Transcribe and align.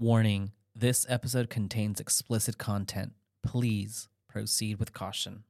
Warning 0.00 0.52
this 0.76 1.04
episode 1.08 1.50
contains 1.50 1.98
explicit 1.98 2.56
content. 2.56 3.14
Please 3.42 4.06
proceed 4.28 4.78
with 4.78 4.92
caution. 4.92 5.42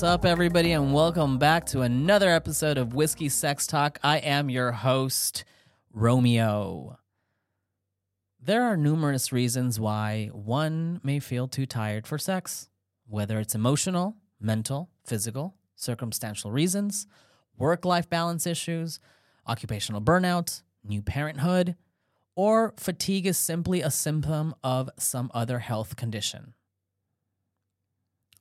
What's 0.00 0.08
up, 0.14 0.24
everybody, 0.24 0.72
and 0.72 0.94
welcome 0.94 1.36
back 1.36 1.66
to 1.66 1.82
another 1.82 2.30
episode 2.30 2.78
of 2.78 2.94
Whiskey 2.94 3.28
Sex 3.28 3.66
Talk. 3.66 3.98
I 4.02 4.16
am 4.16 4.48
your 4.48 4.72
host, 4.72 5.44
Romeo. 5.92 6.96
There 8.42 8.62
are 8.62 8.78
numerous 8.78 9.30
reasons 9.30 9.78
why 9.78 10.30
one 10.32 11.02
may 11.02 11.20
feel 11.20 11.48
too 11.48 11.66
tired 11.66 12.06
for 12.06 12.16
sex, 12.16 12.70
whether 13.06 13.38
it's 13.40 13.54
emotional, 13.54 14.16
mental, 14.40 14.88
physical, 15.04 15.56
circumstantial 15.76 16.50
reasons, 16.50 17.06
work 17.58 17.84
life 17.84 18.08
balance 18.08 18.46
issues, 18.46 19.00
occupational 19.46 20.00
burnout, 20.00 20.62
new 20.82 21.02
parenthood, 21.02 21.76
or 22.34 22.72
fatigue 22.78 23.26
is 23.26 23.36
simply 23.36 23.82
a 23.82 23.90
symptom 23.90 24.54
of 24.64 24.88
some 24.98 25.30
other 25.34 25.58
health 25.58 25.96
condition. 25.96 26.54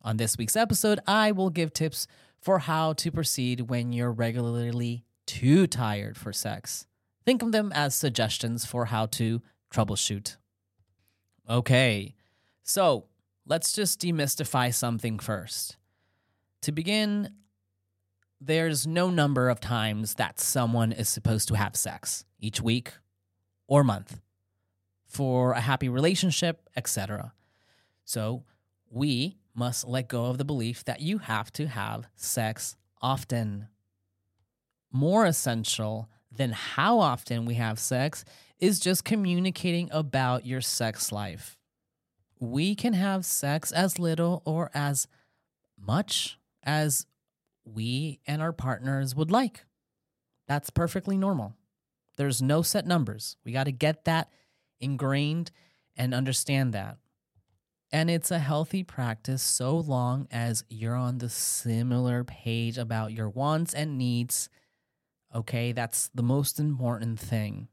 On 0.02 0.18
this 0.18 0.38
week's 0.38 0.56
episode, 0.56 1.00
I 1.06 1.32
will 1.32 1.50
give 1.50 1.74
tips 1.74 2.08
for 2.40 2.60
how 2.60 2.94
to 2.94 3.12
proceed 3.12 3.70
when 3.70 3.92
you're 3.92 4.12
regularly 4.12 5.04
too 5.26 5.68
tired 5.68 6.18
for 6.18 6.32
sex. 6.32 6.88
Think 7.26 7.44
of 7.44 7.52
them 7.52 7.72
as 7.74 7.96
suggestions 7.96 8.66
for 8.66 8.86
how 8.86 9.08
to 9.08 9.42
troubleshoot. 9.74 10.38
Okay, 11.50 12.16
so 12.64 13.08
let's 13.46 13.74
just 13.74 14.00
demystify 14.00 14.74
something 14.74 15.20
first. 15.20 15.78
To 16.62 16.72
begin, 16.72 17.34
there's 18.40 18.88
no 18.88 19.10
number 19.10 19.50
of 19.50 19.60
times 19.60 20.16
that 20.16 20.40
someone 20.40 20.94
is 20.94 21.10
supposed 21.10 21.50
to 21.50 21.56
have 21.56 21.76
sex 21.76 22.24
each 22.40 22.62
week 22.62 22.94
or 23.68 23.84
month 23.84 24.22
for 25.06 25.52
a 25.52 25.62
happy 25.62 25.90
relationship, 25.90 26.70
etc. 26.76 27.34
So, 28.06 28.44
we 28.90 29.38
must 29.60 29.86
let 29.86 30.08
go 30.08 30.28
of 30.28 30.38
the 30.38 30.46
belief 30.46 30.86
that 30.86 31.02
you 31.02 31.18
have 31.18 31.52
to 31.52 31.68
have 31.68 32.08
sex 32.16 32.78
often. 33.02 33.68
More 34.90 35.26
essential 35.26 36.10
than 36.32 36.54
how 36.54 37.00
often 37.00 37.46
we 37.46 37.56
have 37.56 37.78
sex 37.78 38.24
is 38.58 38.80
just 38.80 39.04
communicating 39.04 39.90
about 39.92 40.46
your 40.46 40.62
sex 40.62 41.12
life. 41.12 41.58
We 42.40 42.74
can 42.74 42.94
have 42.94 43.26
sex 43.26 43.74
as 43.74 44.00
little 44.00 44.42
or 44.46 44.72
as 44.74 45.08
much 45.78 46.40
as 46.64 47.06
we 47.66 48.22
and 48.26 48.42
our 48.42 48.54
partners 48.54 49.14
would 49.14 49.30
like. 49.30 49.66
That's 50.48 50.70
perfectly 50.70 51.18
normal. 51.18 51.54
There's 52.16 52.42
no 52.42 52.62
set 52.62 52.88
numbers. 52.88 53.36
We 53.44 53.52
got 53.52 53.66
to 53.66 53.74
get 53.74 54.06
that 54.06 54.32
ingrained 54.80 55.52
and 55.98 56.14
understand 56.14 56.74
that. 56.74 56.98
And 57.92 58.10
it's 58.10 58.30
a 58.30 58.40
healthy 58.40 58.84
practice 58.84 59.42
so 59.42 59.76
long 59.76 60.28
as 60.30 60.64
you're 60.70 60.96
on 60.96 61.18
the 61.18 61.30
similar 61.30 62.24
page 62.24 62.78
about 62.78 63.14
your 63.14 63.30
wants 63.30 63.74
and 63.74 63.98
needs. 63.98 64.48
Okay, 65.34 65.72
that's 65.72 66.10
the 66.14 66.22
most 66.22 66.60
important 66.60 67.20
thing. 67.20 67.68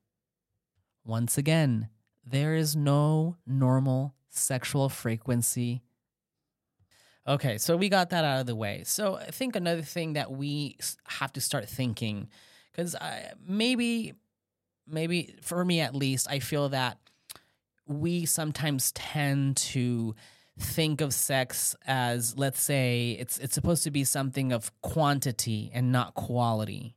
Once 1.04 1.36
again, 1.36 1.88
there 2.24 2.54
is 2.54 2.74
no 2.74 3.36
normal 3.46 4.14
sexual 4.30 4.88
frequency. 4.88 5.82
Okay, 7.28 7.58
so 7.58 7.76
we 7.76 7.88
got 7.88 8.10
that 8.10 8.24
out 8.24 8.40
of 8.40 8.46
the 8.46 8.56
way. 8.56 8.84
So 8.84 9.16
I 9.16 9.30
think 9.30 9.54
another 9.54 9.82
thing 9.82 10.14
that 10.14 10.30
we 10.30 10.78
have 11.08 11.32
to 11.34 11.40
start 11.40 11.68
thinking, 11.68 12.28
because 12.72 12.96
maybe, 13.46 14.14
maybe 14.86 15.34
for 15.42 15.64
me 15.64 15.80
at 15.80 15.94
least, 15.94 16.26
I 16.30 16.38
feel 16.38 16.70
that 16.70 16.98
we 17.86 18.26
sometimes 18.26 18.92
tend 18.92 19.56
to 19.56 20.14
think 20.58 21.00
of 21.00 21.12
sex 21.12 21.76
as 21.86 22.36
let's 22.38 22.60
say 22.60 23.16
it's 23.20 23.38
it's 23.38 23.54
supposed 23.54 23.84
to 23.84 23.90
be 23.90 24.04
something 24.04 24.52
of 24.52 24.72
quantity 24.80 25.70
and 25.74 25.92
not 25.92 26.14
quality. 26.14 26.96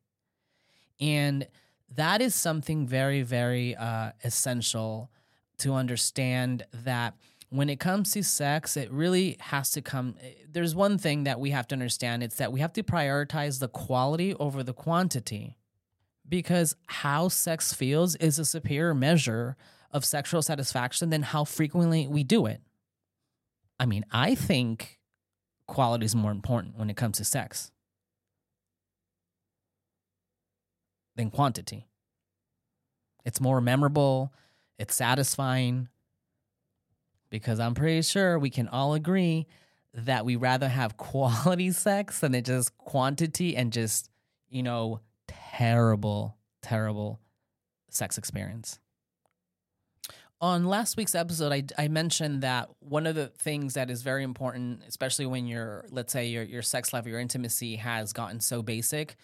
And 1.00 1.48
that 1.96 2.22
is 2.22 2.36
something 2.36 2.88
very 2.88 3.22
very 3.22 3.76
uh, 3.76 4.12
essential 4.24 5.12
to 5.58 5.74
understand 5.74 6.66
that 6.72 7.16
when 7.50 7.70
it 7.70 7.80
comes 7.80 8.12
to 8.12 8.24
sex 8.24 8.78
it 8.78 8.90
really 8.92 9.36
has 9.40 9.72
to 9.72 9.82
come 9.82 10.16
there's 10.50 10.74
one 10.74 10.98
thing 10.98 11.26
that 11.26 11.40
we 11.40 11.52
have 11.52 11.68
to 11.68 11.76
understand. 11.76 12.24
It's 12.24 12.38
that 12.38 12.54
we 12.54 12.62
have 12.62 12.74
to 12.74 12.84
prioritize 12.84 13.60
the 13.60 13.68
quality 13.68 14.34
over 14.36 14.64
the 14.64 14.74
quantity. 14.74 15.58
Because 16.28 16.76
how 16.86 17.28
sex 17.28 17.74
feels 17.74 18.16
is 18.18 18.38
a 18.38 18.46
superior 18.46 18.94
measure 18.94 19.58
of 19.92 20.06
sexual 20.06 20.42
satisfaction 20.42 21.10
than 21.10 21.24
how 21.24 21.44
frequently 21.44 22.08
we 22.08 22.24
do 22.24 22.46
it. 22.46 22.62
I 23.80 23.86
mean, 23.86 24.06
I 24.12 24.36
think 24.36 25.00
quality 25.68 26.06
is 26.06 26.16
more 26.16 26.32
important 26.32 26.78
when 26.78 26.90
it 26.90 26.98
comes 26.98 27.18
to 27.18 27.26
sex 27.26 27.72
than 31.16 31.32
quantity. 31.32 31.88
It's 33.26 33.42
more 33.42 33.62
memorable, 33.62 34.34
it's 34.78 34.96
satisfying, 34.96 35.88
because 37.30 37.60
I'm 37.60 37.76
pretty 37.76 38.02
sure 38.02 38.40
we 38.40 38.50
can 38.50 38.68
all 38.68 38.94
agree 38.94 39.48
that 39.94 40.26
we 40.26 40.36
rather 40.36 40.68
have 40.68 40.98
quality 40.98 41.72
sex 41.72 42.20
than 42.20 42.36
it 42.36 42.46
just 42.46 42.78
quantity 42.78 43.56
and 43.56 43.72
just, 43.72 44.10
you 44.50 44.64
know, 44.64 45.02
terrible, 45.28 46.38
terrible 46.62 47.20
sex 47.90 48.18
experience 48.18 48.80
on 50.42 50.66
last 50.66 50.96
week's 50.96 51.16
episode, 51.16 51.52
I, 51.52 51.64
I 51.78 51.88
mentioned 51.90 52.44
that 52.44 52.70
one 52.80 53.06
of 53.06 53.16
the 53.16 53.28
things 53.28 53.74
that 53.74 53.90
is 53.90 54.02
very 54.02 54.24
important, 54.24 54.84
especially 54.88 55.26
when 55.26 55.48
your, 55.48 55.86
let's 55.92 56.14
say, 56.14 56.28
your, 56.28 56.44
your 56.44 56.62
sex 56.62 56.94
life, 56.94 57.06
your 57.06 57.20
intimacy 57.20 57.76
has 57.76 58.14
gotten 58.14 58.40
so 58.40 58.62
basic. 58.62 59.16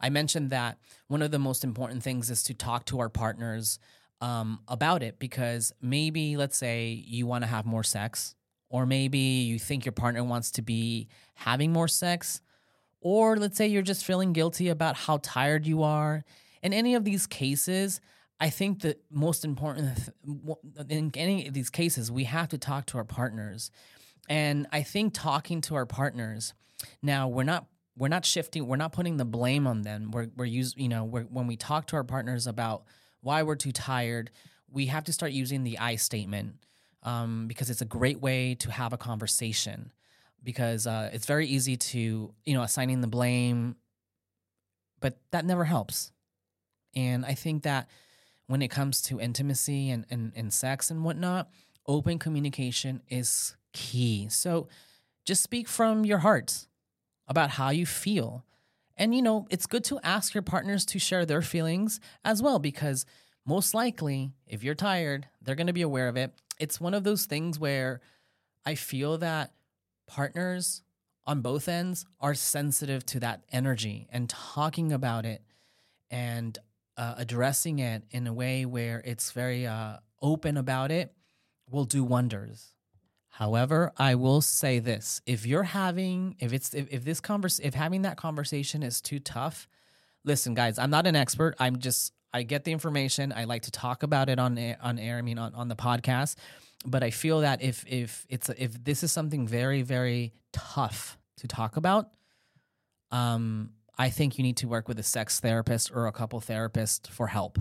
I 0.00 0.10
mentioned 0.10 0.50
that 0.50 0.78
one 1.06 1.22
of 1.22 1.30
the 1.30 1.38
most 1.38 1.62
important 1.62 2.02
things 2.02 2.28
is 2.28 2.42
to 2.44 2.54
talk 2.54 2.86
to 2.86 2.98
our 2.98 3.08
partners 3.08 3.78
um, 4.20 4.60
about 4.66 5.02
it 5.02 5.18
because 5.18 5.72
maybe, 5.80 6.36
let's 6.36 6.56
say, 6.56 7.04
you 7.06 7.26
want 7.26 7.44
to 7.44 7.48
have 7.48 7.66
more 7.66 7.84
sex, 7.84 8.34
or 8.68 8.86
maybe 8.86 9.18
you 9.18 9.58
think 9.60 9.84
your 9.84 9.92
partner 9.92 10.24
wants 10.24 10.50
to 10.52 10.62
be 10.62 11.08
having 11.34 11.72
more 11.72 11.88
sex, 11.88 12.40
or 13.00 13.36
let's 13.36 13.56
say 13.56 13.68
you're 13.68 13.82
just 13.82 14.04
feeling 14.04 14.32
guilty 14.32 14.68
about 14.68 14.96
how 14.96 15.18
tired 15.22 15.66
you 15.66 15.84
are. 15.84 16.24
In 16.62 16.72
any 16.72 16.94
of 16.94 17.04
these 17.04 17.26
cases, 17.26 18.00
I 18.40 18.50
think 18.50 18.80
the 18.80 18.96
most 19.10 19.44
important 19.44 20.10
in 20.88 21.12
any 21.14 21.46
of 21.46 21.54
these 21.54 21.70
cases, 21.70 22.10
we 22.10 22.24
have 22.24 22.48
to 22.48 22.58
talk 22.58 22.86
to 22.86 22.98
our 22.98 23.04
partners, 23.04 23.70
and 24.28 24.66
I 24.72 24.82
think 24.82 25.14
talking 25.14 25.60
to 25.62 25.74
our 25.76 25.86
partners. 25.86 26.52
Now 27.00 27.28
we're 27.28 27.44
not 27.44 27.66
we're 27.96 28.08
not 28.08 28.24
shifting. 28.24 28.66
We're 28.66 28.76
not 28.76 28.92
putting 28.92 29.16
the 29.16 29.24
blame 29.24 29.66
on 29.66 29.82
them. 29.82 30.10
We're 30.10 30.28
we're 30.36 30.44
use 30.46 30.74
you 30.76 30.88
know 30.88 31.04
we're, 31.04 31.22
when 31.22 31.46
we 31.46 31.56
talk 31.56 31.86
to 31.88 31.96
our 31.96 32.04
partners 32.04 32.46
about 32.46 32.84
why 33.20 33.42
we're 33.42 33.54
too 33.54 33.72
tired, 33.72 34.30
we 34.70 34.86
have 34.86 35.04
to 35.04 35.12
start 35.12 35.32
using 35.32 35.62
the 35.62 35.78
I 35.78 35.96
statement 35.96 36.56
um, 37.02 37.46
because 37.46 37.70
it's 37.70 37.82
a 37.82 37.86
great 37.86 38.20
way 38.20 38.56
to 38.56 38.70
have 38.70 38.92
a 38.92 38.98
conversation. 38.98 39.92
Because 40.42 40.86
uh, 40.86 41.08
it's 41.12 41.24
very 41.24 41.46
easy 41.46 41.76
to 41.76 42.34
you 42.44 42.54
know 42.54 42.62
assigning 42.62 43.00
the 43.00 43.06
blame, 43.06 43.76
but 45.00 45.18
that 45.30 45.44
never 45.44 45.64
helps. 45.64 46.10
And 46.94 47.24
I 47.24 47.34
think 47.34 47.62
that 47.62 47.88
when 48.46 48.62
it 48.62 48.68
comes 48.68 49.00
to 49.02 49.20
intimacy 49.20 49.90
and, 49.90 50.04
and, 50.10 50.32
and 50.36 50.52
sex 50.52 50.90
and 50.90 51.04
whatnot, 51.04 51.48
open 51.86 52.18
communication 52.18 53.02
is 53.08 53.56
key. 53.72 54.28
So 54.28 54.68
just 55.24 55.42
speak 55.42 55.68
from 55.68 56.04
your 56.04 56.18
heart 56.18 56.66
about 57.26 57.50
how 57.50 57.70
you 57.70 57.86
feel. 57.86 58.44
And, 58.96 59.14
you 59.14 59.22
know, 59.22 59.46
it's 59.50 59.66
good 59.66 59.84
to 59.84 59.98
ask 60.02 60.34
your 60.34 60.42
partners 60.42 60.84
to 60.86 60.98
share 60.98 61.26
their 61.26 61.42
feelings 61.42 62.00
as 62.24 62.42
well, 62.42 62.58
because 62.58 63.06
most 63.46 63.74
likely, 63.74 64.32
if 64.46 64.62
you're 64.62 64.74
tired, 64.74 65.28
they're 65.42 65.54
going 65.54 65.66
to 65.66 65.72
be 65.72 65.82
aware 65.82 66.08
of 66.08 66.16
it. 66.16 66.32
It's 66.58 66.80
one 66.80 66.94
of 66.94 67.04
those 67.04 67.26
things 67.26 67.58
where 67.58 68.00
I 68.64 68.74
feel 68.74 69.18
that 69.18 69.52
partners 70.06 70.82
on 71.26 71.40
both 71.40 71.68
ends 71.68 72.04
are 72.20 72.34
sensitive 72.34 73.04
to 73.06 73.20
that 73.20 73.42
energy 73.50 74.06
and 74.12 74.28
talking 74.28 74.92
about 74.92 75.24
it 75.24 75.42
and 76.10 76.58
uh, 76.96 77.14
addressing 77.16 77.78
it 77.78 78.04
in 78.10 78.26
a 78.26 78.32
way 78.32 78.64
where 78.64 79.02
it's 79.04 79.32
very 79.32 79.66
uh, 79.66 79.96
open 80.22 80.56
about 80.56 80.90
it 80.90 81.12
will 81.70 81.84
do 81.84 82.04
wonders. 82.04 82.74
However, 83.28 83.92
I 83.96 84.14
will 84.14 84.40
say 84.40 84.78
this: 84.78 85.20
if 85.26 85.44
you're 85.44 85.64
having, 85.64 86.36
if 86.38 86.52
it's, 86.52 86.72
if, 86.72 86.86
if 86.92 87.04
this 87.04 87.20
converse, 87.20 87.58
if 87.58 87.74
having 87.74 88.02
that 88.02 88.16
conversation 88.16 88.82
is 88.82 89.00
too 89.00 89.18
tough, 89.18 89.68
listen, 90.24 90.54
guys, 90.54 90.78
I'm 90.78 90.90
not 90.90 91.06
an 91.06 91.16
expert. 91.16 91.56
I'm 91.58 91.80
just, 91.80 92.12
I 92.32 92.44
get 92.44 92.62
the 92.64 92.70
information. 92.70 93.32
I 93.32 93.44
like 93.44 93.62
to 93.62 93.72
talk 93.72 94.04
about 94.04 94.28
it 94.28 94.38
on 94.38 94.56
air, 94.56 94.76
on 94.80 94.98
air. 95.00 95.18
I 95.18 95.22
mean, 95.22 95.38
on, 95.38 95.54
on 95.54 95.68
the 95.68 95.76
podcast. 95.76 96.36
But 96.86 97.02
I 97.02 97.10
feel 97.10 97.40
that 97.40 97.62
if 97.62 97.84
if 97.88 98.26
it's 98.28 98.50
if 98.50 98.84
this 98.84 99.02
is 99.02 99.10
something 99.10 99.48
very 99.48 99.82
very 99.82 100.34
tough 100.52 101.18
to 101.38 101.48
talk 101.48 101.76
about, 101.76 102.10
um, 103.10 103.70
I 103.96 104.10
think 104.10 104.38
you 104.38 104.42
need 104.42 104.56
to 104.58 104.68
work 104.68 104.88
with 104.88 104.98
a 104.98 105.04
sex 105.04 105.40
therapist 105.40 105.90
or 105.94 106.06
a 106.06 106.12
couple 106.12 106.40
therapist 106.40 107.10
for 107.10 107.28
help. 107.28 107.58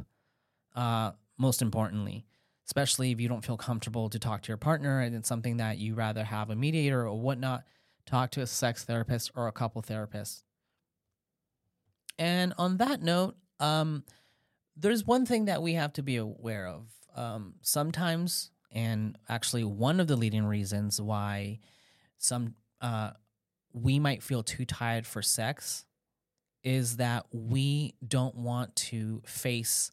Uh, 0.75 1.11
most 1.37 1.61
importantly, 1.61 2.25
especially 2.65 3.11
if 3.11 3.19
you 3.19 3.27
don't 3.27 3.45
feel 3.45 3.57
comfortable 3.57 4.09
to 4.09 4.19
talk 4.19 4.41
to 4.41 4.47
your 4.47 4.57
partner 4.57 5.01
and 5.01 5.15
it's 5.15 5.27
something 5.27 5.57
that 5.57 5.77
you 5.77 5.93
rather 5.93 6.23
have 6.23 6.49
a 6.49 6.55
mediator 6.55 7.05
or 7.05 7.19
whatnot, 7.19 7.63
talk 8.05 8.31
to 8.31 8.41
a 8.41 8.47
sex 8.47 8.83
therapist 8.83 9.31
or 9.35 9.47
a 9.47 9.51
couple 9.51 9.81
therapist. 9.81 10.43
And 12.17 12.53
on 12.57 12.77
that 12.77 13.01
note, 13.01 13.35
um, 13.59 14.03
there's 14.75 15.05
one 15.05 15.25
thing 15.25 15.45
that 15.45 15.61
we 15.61 15.73
have 15.73 15.93
to 15.93 16.03
be 16.03 16.17
aware 16.17 16.67
of. 16.67 16.87
Um, 17.15 17.55
sometimes, 17.61 18.51
and 18.71 19.17
actually, 19.29 19.63
one 19.63 19.99
of 19.99 20.07
the 20.07 20.15
leading 20.15 20.45
reasons 20.45 20.99
why 20.99 21.59
some 22.17 22.55
uh, 22.81 23.11
we 23.71 23.99
might 23.99 24.23
feel 24.23 24.43
too 24.43 24.65
tired 24.65 25.05
for 25.05 25.21
sex 25.21 25.85
is 26.63 26.97
that 26.97 27.25
we 27.31 27.95
don't 28.05 28.35
want 28.35 28.75
to 28.75 29.21
face 29.25 29.91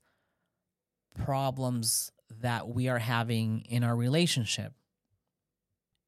problems 1.14 2.12
that 2.40 2.68
we 2.68 2.88
are 2.88 2.98
having 2.98 3.64
in 3.68 3.82
our 3.82 3.96
relationship. 3.96 4.72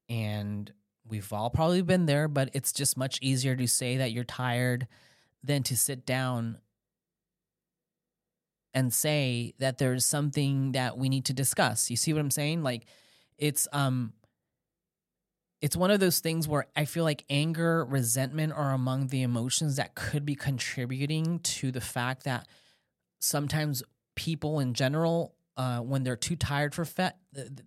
And 0.09 0.71
we've 1.07 1.31
all 1.33 1.49
probably 1.49 1.81
been 1.81 2.05
there, 2.05 2.27
but 2.27 2.49
it's 2.53 2.71
just 2.71 2.97
much 2.97 3.19
easier 3.21 3.55
to 3.55 3.67
say 3.67 3.97
that 3.97 4.11
you're 4.11 4.23
tired 4.23 4.87
than 5.43 5.63
to 5.63 5.75
sit 5.75 6.05
down 6.05 6.57
and 8.73 8.93
say 8.93 9.53
that 9.59 9.77
there's 9.77 10.05
something 10.05 10.71
that 10.71 10.97
we 10.97 11.09
need 11.09 11.25
to 11.25 11.33
discuss. 11.33 11.89
You 11.89 11.97
see 11.97 12.13
what 12.13 12.19
I'm 12.19 12.31
saying? 12.31 12.63
Like 12.63 12.85
it's 13.37 13.67
um 13.71 14.13
it's 15.63 15.77
one 15.77 15.91
of 15.91 16.01
those 16.01 16.19
things 16.19 16.45
where 16.45 16.65
I 16.75 16.83
feel 16.83 17.05
like 17.05 17.23
anger, 17.29 17.85
resentment 17.85 18.51
are 18.51 18.73
among 18.73 19.07
the 19.07 19.21
emotions 19.21 19.77
that 19.77 19.95
could 19.95 20.25
be 20.25 20.35
contributing 20.35 21.39
to 21.39 21.71
the 21.71 21.79
fact 21.79 22.25
that 22.25 22.49
sometimes 23.19 23.81
people 24.13 24.59
in 24.59 24.73
general, 24.73 25.35
uh, 25.55 25.79
when 25.79 26.03
they're 26.03 26.17
too 26.17 26.35
tired 26.35 26.75
for 26.75 26.83
fet, 26.83 27.17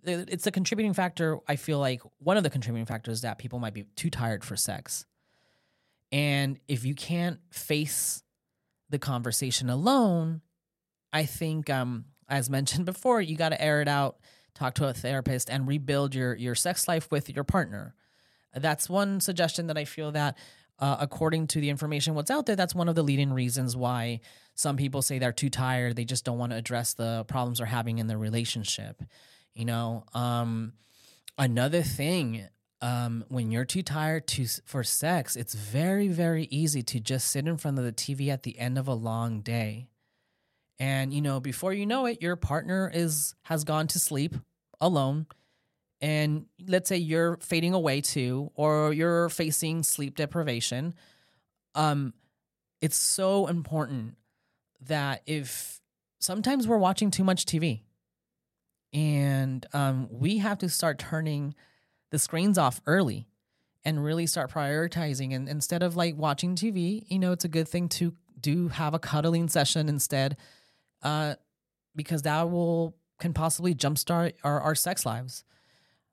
it's 0.04 0.46
a 0.46 0.50
contributing 0.50 0.92
factor. 0.92 1.38
I 1.48 1.56
feel 1.56 1.78
like 1.78 2.02
one 2.18 2.36
of 2.36 2.42
the 2.42 2.50
contributing 2.50 2.84
factors 2.84 3.22
that 3.22 3.38
people 3.38 3.60
might 3.60 3.72
be 3.72 3.84
too 3.96 4.10
tired 4.10 4.44
for 4.44 4.56
sex. 4.56 5.06
And 6.12 6.58
if 6.68 6.84
you 6.84 6.94
can't 6.94 7.40
face 7.50 8.22
the 8.90 8.98
conversation 8.98 9.70
alone, 9.70 10.42
I 11.14 11.24
think, 11.24 11.70
um, 11.70 12.04
as 12.28 12.50
mentioned 12.50 12.84
before, 12.84 13.22
you 13.22 13.38
got 13.38 13.48
to 13.48 13.62
air 13.62 13.80
it 13.80 13.88
out 13.88 14.18
talk 14.56 14.74
to 14.74 14.88
a 14.88 14.92
therapist 14.92 15.50
and 15.50 15.68
rebuild 15.68 16.14
your 16.14 16.34
your 16.34 16.54
sex 16.54 16.88
life 16.88 17.10
with 17.10 17.34
your 17.34 17.44
partner. 17.44 17.94
That's 18.54 18.88
one 18.88 19.20
suggestion 19.20 19.66
that 19.66 19.76
i 19.76 19.84
feel 19.84 20.12
that 20.12 20.38
uh, 20.78 20.96
according 21.00 21.46
to 21.48 21.60
the 21.60 21.70
information 21.70 22.14
what's 22.14 22.30
out 22.30 22.46
there 22.46 22.56
that's 22.56 22.74
one 22.74 22.88
of 22.88 22.94
the 22.94 23.02
leading 23.02 23.32
reasons 23.32 23.76
why 23.76 24.20
some 24.54 24.76
people 24.76 25.02
say 25.02 25.18
they're 25.18 25.32
too 25.32 25.50
tired 25.50 25.96
they 25.96 26.04
just 26.04 26.24
don't 26.24 26.38
want 26.38 26.52
to 26.52 26.56
address 26.56 26.94
the 26.94 27.24
problems 27.28 27.58
they're 27.58 27.66
having 27.66 27.98
in 27.98 28.06
their 28.06 28.18
relationship 28.18 29.02
you 29.56 29.64
know? 29.64 30.04
Um, 30.14 30.74
another 31.38 31.82
thing 31.82 32.46
um, 32.82 33.24
when 33.28 33.50
you're 33.50 33.64
too 33.64 33.82
tired 33.82 34.26
to 34.28 34.46
for 34.64 34.84
sex 34.84 35.34
it's 35.34 35.54
very 35.54 36.08
very 36.08 36.44
easy 36.50 36.82
to 36.82 37.00
just 37.00 37.28
sit 37.28 37.48
in 37.48 37.56
front 37.56 37.78
of 37.78 37.84
the 37.84 37.92
tv 37.92 38.28
at 38.28 38.42
the 38.42 38.58
end 38.58 38.76
of 38.76 38.86
a 38.86 38.94
long 38.94 39.40
day 39.40 39.88
and 40.78 41.12
you 41.12 41.22
know 41.22 41.40
before 41.40 41.72
you 41.72 41.86
know 41.86 42.06
it 42.06 42.22
your 42.22 42.36
partner 42.36 42.90
is 42.92 43.34
has 43.42 43.64
gone 43.64 43.86
to 43.88 43.98
sleep 43.98 44.34
alone. 44.80 45.26
And 46.02 46.44
let's 46.66 46.90
say 46.90 46.98
you're 46.98 47.38
fading 47.38 47.72
away 47.72 48.02
too 48.02 48.50
or 48.54 48.92
you're 48.92 49.30
facing 49.30 49.82
sleep 49.82 50.16
deprivation. 50.16 50.94
Um 51.74 52.12
it's 52.80 52.98
so 52.98 53.46
important 53.46 54.16
that 54.82 55.22
if 55.26 55.80
sometimes 56.20 56.68
we're 56.68 56.76
watching 56.76 57.10
too 57.10 57.24
much 57.24 57.46
TV 57.46 57.80
and 58.92 59.64
um, 59.72 60.08
we 60.10 60.38
have 60.38 60.58
to 60.58 60.68
start 60.68 60.98
turning 60.98 61.54
the 62.10 62.18
screens 62.18 62.58
off 62.58 62.80
early 62.86 63.26
and 63.84 64.04
really 64.04 64.26
start 64.26 64.50
prioritizing. 64.50 65.34
And 65.34 65.48
instead 65.48 65.82
of 65.82 65.96
like 65.96 66.16
watching 66.16 66.54
TV 66.54 67.04
you 67.08 67.18
know 67.18 67.32
it's 67.32 67.46
a 67.46 67.48
good 67.48 67.68
thing 67.68 67.88
to 67.90 68.14
do 68.38 68.68
have 68.68 68.92
a 68.92 68.98
cuddling 68.98 69.48
session 69.48 69.88
instead 69.88 70.36
uh, 71.02 71.34
because 71.94 72.22
that 72.22 72.50
will 72.50 72.94
can 73.18 73.32
possibly 73.32 73.74
jumpstart 73.74 74.34
our, 74.44 74.60
our 74.60 74.74
sex 74.74 75.06
lives. 75.06 75.44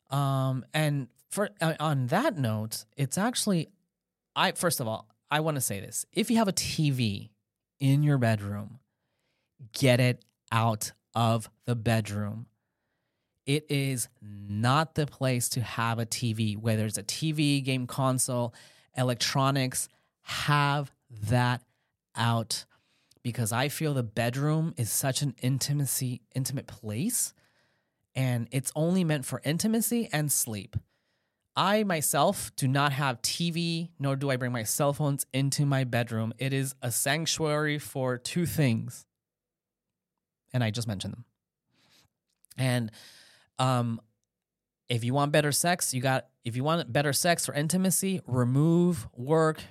Um, 0.10 0.66
and 0.74 1.08
for 1.30 1.50
uh, 1.60 1.74
on 1.80 2.08
that 2.08 2.38
note, 2.38 2.86
it's 2.96 3.18
actually, 3.18 3.70
I 4.36 4.52
first 4.52 4.80
of 4.80 4.88
all, 4.88 5.08
I 5.30 5.40
want 5.40 5.56
to 5.56 5.62
say 5.62 5.80
this: 5.80 6.06
if 6.14 6.30
you 6.30 6.38
have 6.38 6.48
a 6.48 6.54
TV 6.54 7.30
in 7.80 8.04
your 8.04 8.18
bedroom, 8.18 8.80
get 9.74 10.00
it 10.00 10.24
out 10.52 10.92
of 11.16 11.50
the 11.66 11.76
bedroom. 11.76 12.48
It 13.46 13.66
is 13.70 14.08
not 14.22 14.96
the 14.96 15.06
place 15.06 15.50
to 15.50 15.62
have 15.62 16.00
a 16.00 16.06
TV, 16.06 16.58
whether 16.58 16.86
it's 16.86 16.98
a 16.98 17.04
TV, 17.04 17.62
game 17.62 17.88
console, 17.88 18.54
electronics. 18.96 19.90
Have 20.22 20.94
that 21.28 21.62
out 22.16 22.66
because 23.24 23.52
I 23.52 23.70
feel 23.70 23.94
the 23.94 24.04
bedroom 24.04 24.74
is 24.78 24.92
such 24.92 25.22
an 25.22 25.34
intimacy 25.42 26.22
intimate 26.36 26.68
place 26.68 27.34
and 28.16 28.48
it's 28.52 28.72
only 28.76 29.04
meant 29.04 29.26
for 29.26 29.42
intimacy 29.44 30.08
and 30.12 30.32
sleep. 30.32 30.76
I 31.56 31.84
myself 31.84 32.52
do 32.56 32.68
not 32.68 32.92
have 32.92 33.22
TV 33.22 33.90
nor 33.98 34.16
do 34.16 34.30
I 34.30 34.36
bring 34.36 34.52
my 34.52 34.64
cell 34.64 34.94
phones 34.94 35.26
into 35.34 35.66
my 35.66 35.84
bedroom. 35.84 36.34
It 36.38 36.54
is 36.54 36.76
a 36.82 36.92
sanctuary 36.92 37.80
for 37.80 38.18
two 38.18 38.46
things. 38.46 39.06
And 40.54 40.64
I 40.64 40.70
just 40.70 40.88
mentioned 40.88 41.14
them. 41.14 41.26
And 42.58 42.92
um 43.58 44.02
if 44.90 45.04
you 45.04 45.14
want 45.14 45.32
better 45.32 45.52
sex, 45.52 45.94
you 45.94 46.02
got 46.02 46.28
if 46.44 46.58
you 46.58 46.64
want 46.64 46.92
better 46.92 47.14
sex 47.14 47.48
or 47.48 47.54
intimacy, 47.54 48.20
remove 48.28 49.08
work, 49.16 49.62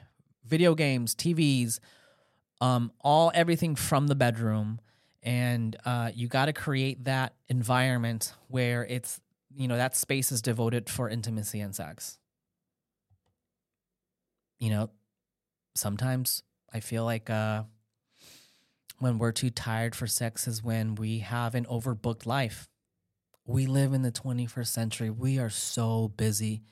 video 0.44 0.74
games, 0.74 1.14
TVs, 1.14 1.78
um, 2.62 2.92
all 3.00 3.32
everything 3.34 3.74
from 3.74 4.06
the 4.06 4.14
bedroom, 4.14 4.80
and 5.20 5.76
uh, 5.84 6.12
you 6.14 6.28
got 6.28 6.46
to 6.46 6.52
create 6.52 7.04
that 7.04 7.34
environment 7.48 8.34
where 8.46 8.86
it's 8.86 9.20
you 9.52 9.66
know 9.66 9.76
that 9.76 9.96
space 9.96 10.30
is 10.30 10.40
devoted 10.40 10.88
for 10.88 11.08
intimacy 11.08 11.58
and 11.58 11.74
sex. 11.74 12.18
You 14.60 14.70
know, 14.70 14.90
sometimes 15.74 16.44
I 16.72 16.78
feel 16.78 17.04
like 17.04 17.28
uh, 17.28 17.64
when 19.00 19.18
we're 19.18 19.32
too 19.32 19.50
tired 19.50 19.96
for 19.96 20.06
sex 20.06 20.46
is 20.46 20.62
when 20.62 20.94
we 20.94 21.18
have 21.18 21.56
an 21.56 21.64
overbooked 21.64 22.26
life. 22.26 22.68
We 23.44 23.66
live 23.66 23.92
in 23.92 24.02
the 24.02 24.12
21st 24.12 24.68
century. 24.68 25.10
We 25.10 25.40
are 25.40 25.50
so 25.50 26.12
busy 26.16 26.62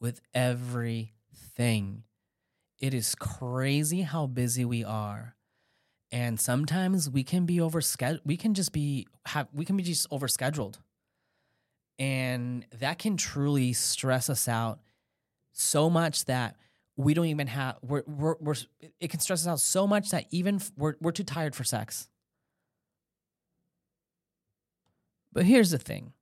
with 0.00 0.20
everything. 0.34 2.02
It 2.80 2.92
is 2.92 3.14
crazy 3.14 4.02
how 4.02 4.26
busy 4.26 4.64
we 4.64 4.82
are 4.82 5.35
and 6.12 6.38
sometimes 6.38 7.10
we 7.10 7.24
can 7.24 7.46
be 7.46 7.60
over 7.60 7.80
we 8.24 8.36
can 8.36 8.54
just 8.54 8.72
be 8.72 9.06
have 9.26 9.48
we 9.52 9.64
can 9.64 9.76
be 9.76 9.82
just 9.82 10.08
overscheduled. 10.10 10.76
And 11.98 12.66
that 12.78 12.98
can 12.98 13.16
truly 13.16 13.72
stress 13.72 14.28
us 14.28 14.48
out 14.48 14.80
so 15.52 15.88
much 15.88 16.26
that 16.26 16.56
we 16.96 17.14
don't 17.14 17.26
even 17.26 17.46
have 17.46 17.76
we're, 17.82 18.02
we're, 18.06 18.36
we're 18.40 18.54
it 19.00 19.10
can 19.10 19.20
stress 19.20 19.42
us 19.42 19.48
out 19.48 19.60
so 19.60 19.86
much 19.86 20.10
that 20.10 20.26
even 20.30 20.60
we're, 20.76 20.94
we're 21.00 21.12
too 21.12 21.24
tired 21.24 21.54
for 21.54 21.64
sex. 21.64 22.08
But 25.32 25.44
here's 25.44 25.70
the 25.70 25.78
thing. 25.78 26.12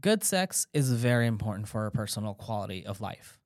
Good 0.00 0.24
sex 0.24 0.66
is 0.74 0.90
very 0.90 1.26
important 1.26 1.68
for 1.68 1.84
our 1.84 1.90
personal 1.90 2.34
quality 2.34 2.84
of 2.84 3.00
life. 3.00 3.38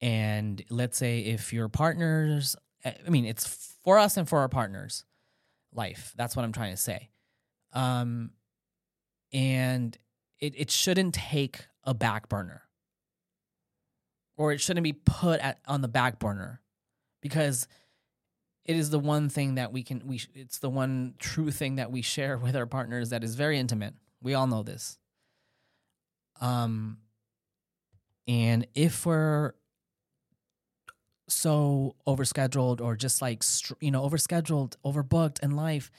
And 0.00 0.62
let's 0.68 0.98
say 0.98 1.20
if 1.20 1.52
your 1.52 1.68
partners 1.68 2.54
I 2.86 3.10
mean, 3.10 3.24
it's 3.24 3.76
for 3.84 3.98
us 3.98 4.16
and 4.16 4.28
for 4.28 4.40
our 4.40 4.48
partners' 4.48 5.04
life. 5.72 6.12
That's 6.16 6.36
what 6.36 6.44
I'm 6.44 6.52
trying 6.52 6.72
to 6.72 6.76
say. 6.76 7.10
Um, 7.72 8.30
and 9.32 9.96
it, 10.40 10.54
it 10.56 10.70
shouldn't 10.70 11.14
take 11.14 11.66
a 11.84 11.94
back 11.94 12.28
burner 12.28 12.62
or 14.36 14.52
it 14.52 14.60
shouldn't 14.60 14.84
be 14.84 14.92
put 14.92 15.40
at, 15.40 15.58
on 15.66 15.80
the 15.80 15.88
back 15.88 16.18
burner 16.18 16.60
because 17.22 17.68
it 18.64 18.76
is 18.76 18.90
the 18.90 18.98
one 18.98 19.28
thing 19.28 19.54
that 19.54 19.72
we 19.72 19.82
can 19.82 20.02
we 20.06 20.20
it's 20.34 20.58
the 20.58 20.70
one 20.70 21.14
true 21.18 21.50
thing 21.50 21.76
that 21.76 21.90
we 21.90 22.02
share 22.02 22.36
with 22.42 22.56
our 22.56 22.66
partners 22.66 23.10
that 23.10 23.24
is 23.24 23.34
very 23.34 23.58
intimate 23.58 23.94
we 24.20 24.34
all 24.34 24.46
know 24.46 24.62
this 24.62 24.98
Um, 26.40 26.98
and 28.26 28.66
if 28.74 29.06
we're 29.06 29.52
so 31.28 31.96
overscheduled 32.06 32.80
or 32.80 32.96
just 32.96 33.20
like 33.20 33.42
you 33.80 33.90
know 33.90 34.02
overscheduled, 34.08 34.74
overbooked 34.84 35.40
in 35.42 35.56
life, 35.56 35.90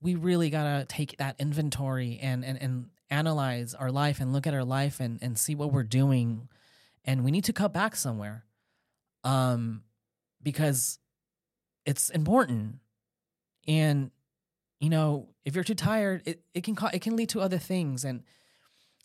we 0.00 0.14
really 0.14 0.50
gotta 0.50 0.84
take 0.86 1.16
that 1.18 1.36
inventory 1.38 2.18
and 2.20 2.44
and 2.44 2.60
and 2.62 2.86
analyze 3.10 3.74
our 3.74 3.90
life 3.90 4.20
and 4.20 4.32
look 4.32 4.46
at 4.46 4.54
our 4.54 4.64
life 4.64 5.00
and 5.00 5.18
and 5.22 5.38
see 5.38 5.54
what 5.54 5.72
we're 5.72 5.82
doing, 5.82 6.48
and 7.04 7.24
we 7.24 7.30
need 7.30 7.44
to 7.44 7.52
cut 7.52 7.72
back 7.72 7.96
somewhere, 7.96 8.44
um, 9.24 9.82
because 10.42 10.98
it's 11.84 12.10
important, 12.10 12.76
and 13.66 14.10
you 14.80 14.88
know 14.88 15.28
if 15.44 15.54
you're 15.54 15.64
too 15.64 15.74
tired, 15.74 16.22
it 16.24 16.42
it 16.54 16.64
can 16.64 16.76
it 16.92 17.02
can 17.02 17.16
lead 17.16 17.28
to 17.30 17.40
other 17.40 17.58
things, 17.58 18.04
and 18.04 18.22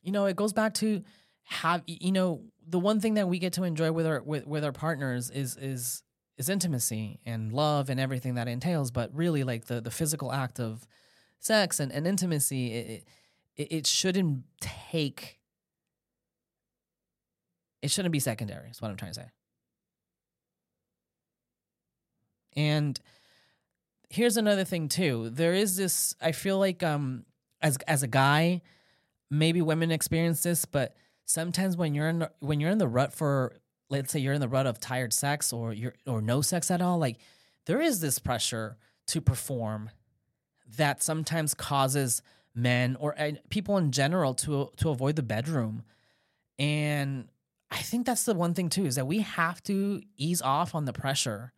you 0.01 0.11
know 0.11 0.25
it 0.25 0.35
goes 0.35 0.53
back 0.53 0.73
to 0.75 1.03
have 1.45 1.83
you 1.85 2.11
know 2.11 2.41
the 2.67 2.79
one 2.79 2.99
thing 2.99 3.13
that 3.13 3.29
we 3.29 3.39
get 3.39 3.53
to 3.53 3.63
enjoy 3.63 3.91
with 3.91 4.05
our 4.05 4.21
with, 4.21 4.45
with 4.47 4.63
our 4.63 4.71
partners 4.71 5.29
is 5.29 5.55
is 5.57 6.03
is 6.37 6.49
intimacy 6.49 7.19
and 7.25 7.53
love 7.53 7.89
and 7.89 7.99
everything 7.99 8.35
that 8.35 8.47
entails 8.47 8.91
but 8.91 9.13
really 9.13 9.43
like 9.43 9.65
the 9.65 9.79
the 9.79 9.91
physical 9.91 10.31
act 10.31 10.59
of 10.59 10.87
sex 11.39 11.79
and, 11.79 11.91
and 11.91 12.07
intimacy 12.07 12.73
it, 12.73 13.03
it, 13.55 13.71
it 13.71 13.87
shouldn't 13.87 14.43
take 14.59 15.39
it 17.83 17.91
shouldn't 17.91 18.11
be 18.11 18.19
secondary 18.19 18.69
is 18.69 18.81
what 18.81 18.89
i'm 18.89 18.97
trying 18.97 19.13
to 19.13 19.21
say. 19.21 19.27
And 22.57 22.97
here's 24.09 24.37
another 24.37 24.63
thing 24.63 24.87
too. 24.87 25.29
There 25.29 25.53
is 25.53 25.77
this 25.77 26.15
i 26.21 26.31
feel 26.31 26.57
like 26.57 26.81
um 26.81 27.25
as 27.61 27.77
as 27.87 28.01
a 28.01 28.07
guy 28.07 28.61
maybe 29.29 29.61
women 29.61 29.91
experience 29.91 30.43
this 30.43 30.65
but 30.65 30.95
sometimes 31.25 31.75
when 31.75 31.93
you're 31.93 32.07
in 32.07 32.19
the, 32.19 32.31
when 32.39 32.59
you're 32.59 32.71
in 32.71 32.77
the 32.77 32.87
rut 32.87 33.13
for 33.13 33.55
let's 33.89 34.11
say 34.11 34.19
you're 34.19 34.33
in 34.33 34.41
the 34.41 34.47
rut 34.47 34.65
of 34.65 34.79
tired 34.79 35.13
sex 35.13 35.51
or 35.53 35.73
you're 35.73 35.93
or 36.07 36.21
no 36.21 36.41
sex 36.41 36.71
at 36.71 36.81
all 36.81 36.97
like 36.97 37.17
there 37.65 37.81
is 37.81 37.99
this 37.99 38.19
pressure 38.19 38.77
to 39.07 39.21
perform 39.21 39.89
that 40.77 41.03
sometimes 41.03 41.53
causes 41.53 42.21
men 42.53 42.95
or 42.99 43.15
people 43.49 43.77
in 43.77 43.91
general 43.91 44.33
to 44.33 44.71
to 44.77 44.89
avoid 44.89 45.15
the 45.15 45.23
bedroom. 45.23 45.83
And 46.57 47.27
i 47.71 47.77
think 47.77 48.05
that's 48.05 48.23
the 48.23 48.35
one 48.35 48.53
thing 48.53 48.69
too 48.69 48.85
is 48.85 48.95
that 48.95 49.07
we 49.07 49.19
have 49.19 49.61
to 49.63 50.01
ease 50.17 50.41
off 50.41 50.75
on 50.75 50.85
the 50.85 50.93
pressure 50.93 51.51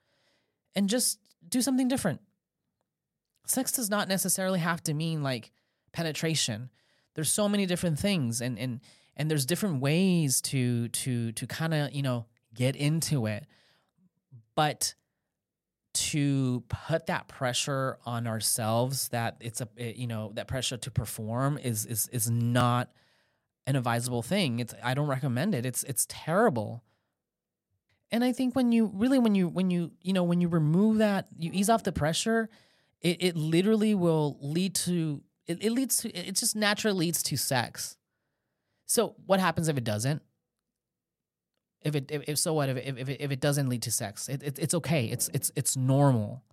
and 0.76 0.90
just 0.90 1.20
do 1.48 1.62
something 1.62 1.88
different. 1.88 2.22
Sex 3.46 3.72
does 3.72 3.90
not 3.90 4.08
necessarily 4.08 4.60
have 4.60 4.82
to 4.84 4.94
mean 4.94 5.24
like 5.24 5.52
penetration. 5.94 6.70
There's 7.14 7.32
so 7.32 7.48
many 7.48 7.66
different 7.66 8.00
things 8.00 8.42
and 8.42 8.58
and 8.58 8.82
and 9.18 9.30
there's 9.30 9.46
different 9.46 9.82
ways 9.82 10.40
to 10.42 10.88
to 10.90 11.32
to 11.34 11.48
kind 11.48 11.74
of 11.74 11.94
you 11.94 12.04
know 12.04 12.26
get 12.54 12.76
into 12.76 13.26
it. 13.26 13.46
But 14.56 14.94
to 15.94 16.64
put 16.70 17.08
that 17.08 17.28
pressure 17.28 17.98
on 18.06 18.28
ourselves 18.28 19.10
that 19.10 19.38
it's 19.42 19.60
a 19.62 19.68
it, 19.76 19.98
you 19.98 20.08
know 20.08 20.32
that 20.36 20.48
pressure 20.48 20.78
to 20.78 20.92
perform 20.92 21.58
is 21.58 21.86
is 21.86 22.08
is 22.14 22.30
not 22.30 22.92
an 23.66 23.76
advisable 23.76 24.22
thing. 24.22 24.60
It's 24.60 24.74
i 24.84 24.94
don't 24.94 25.08
recommend 25.08 25.54
it. 25.56 25.66
It's 25.66 25.84
it's 25.84 26.06
terrible. 26.08 26.84
And 28.12 28.24
i 28.24 28.32
think 28.32 28.56
when 28.56 28.72
you 28.72 28.92
really 28.94 29.20
when 29.20 29.36
you 29.36 29.50
when 29.50 29.70
you 29.70 29.92
you 30.02 30.14
know 30.14 30.24
when 30.24 30.40
you 30.40 30.48
remove 30.48 31.00
that 31.00 31.28
you 31.38 31.52
ease 31.54 31.70
off 31.70 31.84
the 31.84 31.92
pressure 31.92 32.50
it, 33.02 33.18
it 33.20 33.36
literally 33.36 33.94
will 33.94 34.38
lead 34.42 34.74
to 34.76 35.22
it, 35.46 35.64
it 35.64 35.72
leads 35.72 35.98
to 35.98 36.10
it 36.16 36.36
just 36.36 36.56
naturally 36.56 36.98
leads 36.98 37.22
to 37.24 37.36
sex 37.36 37.98
so 38.88 39.16
what 39.26 39.40
happens 39.40 39.68
if 39.68 39.78
it 39.78 39.84
doesn't? 39.84 40.22
If 41.82 41.96
it 41.96 42.10
if, 42.10 42.24
if 42.28 42.40
so 42.40 42.54
what 42.54 42.70
if 42.70 42.78
if, 42.78 43.10
if, 43.10 43.32
it, 43.32 43.40
doesn't 43.40 43.70
lead 43.70 43.84
to 43.84 43.92
sex? 43.92 44.28
It, 44.30 44.42
it, 44.42 44.58
it's 44.58 44.74
okay. 44.74 45.06
It's 45.06 45.30
it's 45.34 45.52
it's 45.56 45.78
normal. 45.78 46.44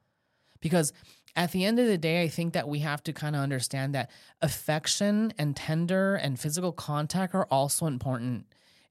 Because 0.61 0.93
at 1.37 1.53
the 1.53 1.65
end 1.65 1.79
of 1.79 1.87
the 1.87 1.99
day, 1.99 2.23
I 2.23 2.29
think 2.29 2.53
that 2.53 2.69
we 2.69 2.81
have 2.81 3.03
to 3.05 3.13
kind 3.13 3.35
of 3.37 3.43
understand 3.43 3.95
that 3.95 4.11
affection 4.43 5.33
and 5.39 5.57
tender 5.57 6.15
and 6.15 6.39
physical 6.39 6.73
contact 6.73 7.35
are 7.35 7.47
also 7.51 7.87
important. 7.87 8.47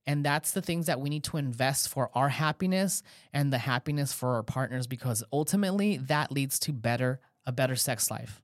And 0.06 0.26
that's 0.26 0.52
the 0.52 0.62
things 0.62 0.88
that 0.88 1.00
we 1.00 1.10
need 1.10 1.24
to 1.26 1.38
invest 1.38 1.90
for 1.90 2.10
our 2.14 2.30
happiness 2.30 3.04
and 3.32 3.54
the 3.54 3.60
happiness 3.60 4.12
for 4.12 4.36
our 4.36 4.44
partners 4.44 4.88
because 4.88 5.24
ultimately 5.32 5.98
that 5.98 6.32
leads 6.32 6.60
to 6.60 6.74
better 6.74 7.20
a 7.46 7.52
better 7.52 7.76
sex 7.76 8.10
life. 8.10 8.42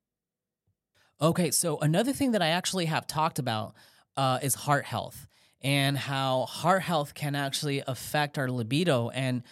Okay, 1.21 1.51
so 1.51 1.77
another 1.79 2.13
thing 2.13 2.31
that 2.31 2.41
I 2.41 2.47
actually 2.47 2.85
have 2.85 3.05
talked 3.05 3.39
about 3.39 3.73
uh, 4.19 4.38
is 4.41 4.53
heart 4.53 4.83
health 4.83 5.29
and 5.61 5.97
how 5.97 6.41
heart 6.41 6.81
health 6.81 7.13
can 7.13 7.35
actually 7.35 7.81
affect 7.88 8.38
our 8.38 8.51
libido. 8.51 9.09
And 9.11 9.43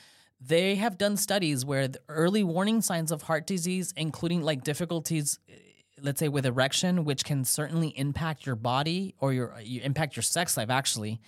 they 0.41 0.75
have 0.75 0.97
done 0.97 1.15
studies 1.15 1.63
where 1.63 1.87
the 1.87 2.01
early 2.09 2.43
warning 2.43 2.81
signs 2.81 3.13
of 3.13 3.21
heart 3.21 3.47
disease, 3.47 3.93
including 3.95 4.41
like 4.41 4.65
difficulties, 4.65 5.39
eh, 5.47 5.53
let's 6.01 6.19
say 6.19 6.27
with 6.27 6.45
erection, 6.45 7.05
which 7.05 7.23
can 7.23 7.45
certainly 7.45 7.97
impact 7.97 8.45
your 8.45 8.57
body 8.57 9.15
or 9.19 9.31
your 9.31 9.55
you 9.63 9.79
impact 9.81 10.17
your 10.17 10.23
sex 10.23 10.57
life 10.57 10.69
actually. 10.69 11.21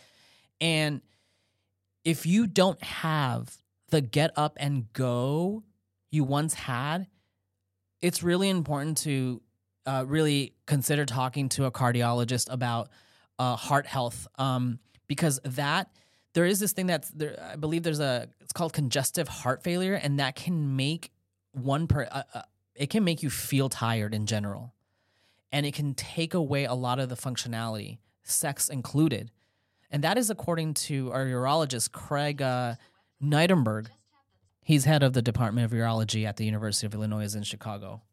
And 0.60 1.02
if 2.04 2.26
you 2.26 2.46
don't 2.46 2.84
have 2.84 3.56
the 3.90 4.02
get 4.02 4.32
up 4.36 4.58
and 4.60 4.92
go 4.92 5.64
you 6.12 6.26
once 6.26 6.56
had, 6.56 7.08
it's 8.02 8.22
really 8.22 8.50
important 8.50 8.98
to 8.98 9.42
uh, 9.86 10.04
really 10.06 10.56
consider 10.66 11.06
talking 11.06 11.48
to 11.50 11.64
a 11.64 11.72
cardiologist 11.72 12.52
about 12.52 12.90
uh, 13.40 13.56
heart 13.56 13.88
health 13.88 14.28
um, 14.38 14.80
because 15.08 15.40
that 15.44 15.90
there 16.34 16.46
is 16.46 16.60
this 16.60 16.74
thing 16.74 16.86
that's 16.86 17.10
there. 17.10 17.52
I 17.52 17.56
believe 17.56 17.84
there's 17.84 18.00
a 18.00 18.28
it's 18.42 18.54
called 18.54 18.74
congestive 18.74 19.28
heart 19.28 19.64
failure, 19.64 19.96
and 19.96 20.20
that 20.20 20.36
can 20.36 20.76
make 20.76 21.12
one 21.52 21.88
per 21.88 22.08
uh, 22.12 22.24
uh, 22.34 22.42
it 22.76 22.90
can 22.90 23.04
make 23.04 23.24
you 23.24 23.30
feel 23.30 23.70
tired 23.70 24.14
in 24.14 24.26
general, 24.26 24.74
and 25.52 25.66
it 25.66 25.74
can 25.74 25.96
take 25.96 26.34
away 26.34 26.66
a 26.66 26.76
lot 26.76 27.00
of 27.00 27.10
the 27.10 27.16
functionality, 27.16 27.98
sex 28.24 28.70
included, 28.70 29.32
and 29.90 30.04
that 30.04 30.18
is 30.18 30.30
according 30.30 30.76
to 30.76 31.12
our 31.12 31.26
urologist 31.26 31.92
Craig 31.92 32.42
uh, 32.42 32.76
He's 34.62 34.86
head 34.86 35.02
of 35.02 35.14
the 35.14 35.24
Department 35.24 35.66
of 35.66 35.72
Urology 35.72 36.28
at 36.28 36.38
the 36.38 36.46
University 36.46 36.86
of 36.86 36.94
Illinois 36.94 37.34
in 37.34 37.42
Chicago. 37.42 38.04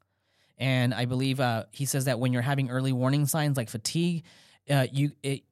And 0.57 0.95
I 0.95 1.05
believe 1.05 1.39
uh, 1.39 1.65
he 1.71 1.85
says 1.85 2.07
that 2.07 2.19
when 2.19 2.33
you're 2.33 2.41
having 2.41 2.71
early 2.71 2.93
warning 2.93 3.27
signs 3.27 3.59
like 3.59 3.69
fatigue, 3.69 4.25
uh, 4.71 4.87
you 4.93 5.13
it, 5.23 5.43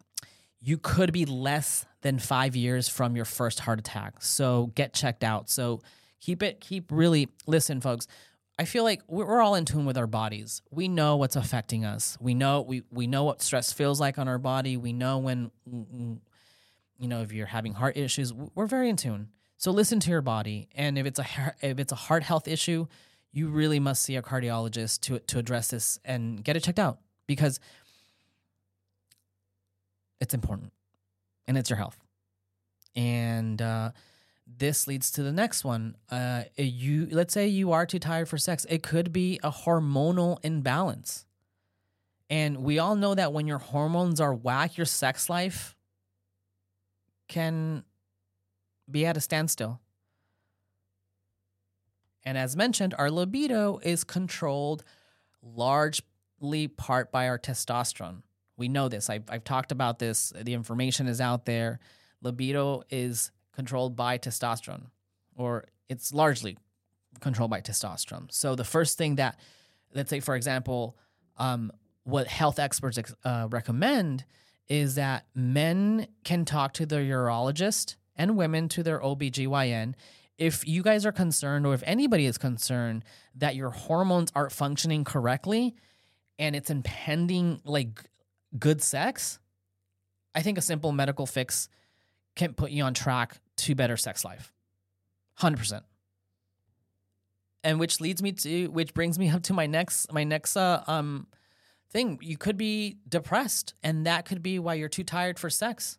you 0.60 0.78
could 0.78 1.12
be 1.12 1.26
less 1.26 1.84
than 2.02 2.18
five 2.18 2.56
years 2.56 2.88
from 2.88 3.16
your 3.16 3.24
first 3.24 3.60
heart 3.60 3.78
attack. 3.78 4.22
So 4.22 4.72
get 4.74 4.94
checked 4.94 5.24
out. 5.24 5.50
So 5.50 5.82
keep 6.20 6.42
it 6.42 6.60
keep 6.60 6.90
really 6.90 7.28
listen, 7.46 7.80
folks. 7.80 8.06
I 8.58 8.66
feel 8.66 8.84
like 8.84 9.02
we're 9.08 9.42
all 9.42 9.56
in 9.56 9.64
tune 9.64 9.84
with 9.84 9.98
our 9.98 10.06
bodies. 10.06 10.62
We 10.70 10.86
know 10.86 11.16
what's 11.16 11.34
affecting 11.34 11.84
us. 11.84 12.16
We 12.20 12.34
know 12.34 12.62
we 12.62 12.82
we 12.90 13.06
know 13.06 13.24
what 13.24 13.42
stress 13.42 13.72
feels 13.72 14.00
like 14.00 14.18
on 14.18 14.28
our 14.28 14.38
body. 14.38 14.76
We 14.76 14.92
know 14.92 15.18
when 15.18 15.50
you 15.66 17.08
know 17.08 17.22
if 17.22 17.32
you're 17.32 17.46
having 17.46 17.74
heart 17.74 17.96
issues. 17.96 18.32
We're 18.32 18.66
very 18.66 18.88
in 18.88 18.96
tune. 18.96 19.28
So 19.56 19.70
listen 19.70 19.98
to 20.00 20.10
your 20.10 20.20
body, 20.20 20.68
and 20.74 20.98
if 20.98 21.06
it's 21.06 21.18
a 21.18 21.26
if 21.62 21.78
it's 21.78 21.92
a 21.92 21.96
heart 21.96 22.22
health 22.22 22.46
issue, 22.46 22.86
you 23.32 23.48
really 23.48 23.80
must 23.80 24.02
see 24.02 24.16
a 24.16 24.22
cardiologist 24.22 25.00
to 25.02 25.18
to 25.18 25.38
address 25.38 25.68
this 25.68 25.98
and 26.04 26.42
get 26.42 26.56
it 26.56 26.62
checked 26.62 26.78
out 26.78 26.98
because 27.26 27.58
it's 30.20 30.34
important 30.34 30.72
and 31.46 31.58
it's 31.58 31.70
your 31.70 31.76
health. 31.76 31.98
And 32.96 33.60
uh, 33.60 33.90
this 34.46 34.86
leads 34.86 35.10
to 35.12 35.22
the 35.22 35.32
next 35.32 35.64
one. 35.64 35.96
Uh, 36.10 36.44
you 36.56 37.08
let's 37.10 37.34
say 37.34 37.46
you 37.46 37.72
are 37.72 37.86
too 37.86 37.98
tired 37.98 38.28
for 38.28 38.38
sex. 38.38 38.66
It 38.68 38.82
could 38.82 39.12
be 39.12 39.40
a 39.42 39.50
hormonal 39.50 40.38
imbalance. 40.44 41.26
And 42.30 42.58
we 42.58 42.78
all 42.78 42.96
know 42.96 43.14
that 43.14 43.32
when 43.32 43.46
your 43.46 43.58
hormones 43.58 44.20
are 44.20 44.34
whack, 44.34 44.76
your 44.76 44.86
sex 44.86 45.28
life 45.28 45.76
can 47.28 47.84
be 48.90 49.06
at 49.06 49.16
a 49.16 49.20
standstill. 49.20 49.80
And 52.24 52.38
as 52.38 52.56
mentioned, 52.56 52.94
our 52.96 53.10
libido 53.10 53.78
is 53.82 54.04
controlled 54.04 54.84
largely 55.42 56.68
part 56.68 57.12
by 57.12 57.28
our 57.28 57.38
testosterone. 57.38 58.22
We 58.56 58.68
know 58.68 58.88
this. 58.88 59.10
I've, 59.10 59.24
I've 59.28 59.44
talked 59.44 59.72
about 59.72 59.98
this. 59.98 60.32
The 60.40 60.54
information 60.54 61.06
is 61.06 61.20
out 61.20 61.44
there. 61.44 61.80
Libido 62.22 62.82
is 62.90 63.30
controlled 63.52 63.96
by 63.96 64.18
testosterone, 64.18 64.86
or 65.36 65.64
it's 65.88 66.12
largely 66.12 66.56
controlled 67.20 67.50
by 67.50 67.60
testosterone. 67.60 68.32
So 68.32 68.54
the 68.54 68.64
first 68.64 68.98
thing 68.98 69.16
that, 69.16 69.38
let's 69.94 70.10
say, 70.10 70.20
for 70.20 70.36
example, 70.36 70.96
um, 71.36 71.72
what 72.04 72.26
health 72.26 72.58
experts 72.58 72.98
uh, 73.24 73.48
recommend 73.50 74.24
is 74.68 74.94
that 74.94 75.26
men 75.34 76.06
can 76.24 76.44
talk 76.44 76.72
to 76.74 76.86
their 76.86 77.02
urologist 77.02 77.96
and 78.16 78.36
women 78.36 78.68
to 78.70 78.82
their 78.82 79.00
OBGYN 79.00 79.94
if 80.38 80.66
you 80.66 80.82
guys 80.82 81.06
are 81.06 81.12
concerned 81.12 81.66
or 81.66 81.74
if 81.74 81.82
anybody 81.86 82.26
is 82.26 82.38
concerned 82.38 83.04
that 83.34 83.54
your 83.54 83.70
hormones 83.70 84.32
aren't 84.34 84.52
functioning 84.52 85.04
correctly 85.04 85.74
and 86.38 86.56
it's 86.56 86.70
impending 86.70 87.60
like 87.64 88.02
good 88.58 88.82
sex, 88.82 89.38
I 90.34 90.42
think 90.42 90.58
a 90.58 90.62
simple 90.62 90.92
medical 90.92 91.26
fix 91.26 91.68
can 92.34 92.54
put 92.54 92.70
you 92.70 92.82
on 92.82 92.94
track 92.94 93.40
to 93.56 93.74
better 93.74 93.96
sex 93.96 94.24
life. 94.24 94.52
100%. 95.40 95.82
And 97.62 97.80
which 97.80 98.00
leads 98.00 98.22
me 98.22 98.32
to 98.32 98.68
which 98.68 98.92
brings 98.92 99.18
me 99.18 99.30
up 99.34 99.42
to 99.44 99.52
my 99.52 99.66
next 99.66 100.12
my 100.12 100.24
next 100.24 100.56
uh, 100.56 100.82
um 100.86 101.26
thing. 101.90 102.18
You 102.20 102.36
could 102.36 102.56
be 102.56 102.98
depressed 103.08 103.74
and 103.82 104.06
that 104.06 104.26
could 104.26 104.42
be 104.42 104.58
why 104.58 104.74
you're 104.74 104.88
too 104.88 105.04
tired 105.04 105.38
for 105.38 105.48
sex. 105.48 105.98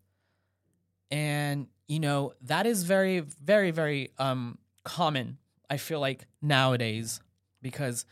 And 1.10 1.68
you 1.88 2.00
know, 2.00 2.34
that 2.44 2.66
is 2.66 2.84
very 2.84 3.20
very 3.20 3.72
very 3.72 4.12
um 4.18 4.58
common 4.84 5.38
I 5.70 5.78
feel 5.78 6.00
like 6.00 6.28
nowadays 6.42 7.20
because 7.62 8.06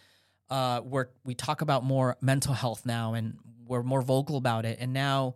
uh 0.53 0.81
we're 0.83 1.07
we 1.23 1.33
talk 1.33 1.61
about 1.61 1.83
more 1.83 2.15
mental 2.21 2.53
health 2.53 2.85
now 2.85 3.13
and 3.13 3.37
we're 3.65 3.83
more 3.83 4.01
vocal 4.01 4.37
about 4.37 4.65
it 4.65 4.77
and 4.79 4.93
now 4.93 5.35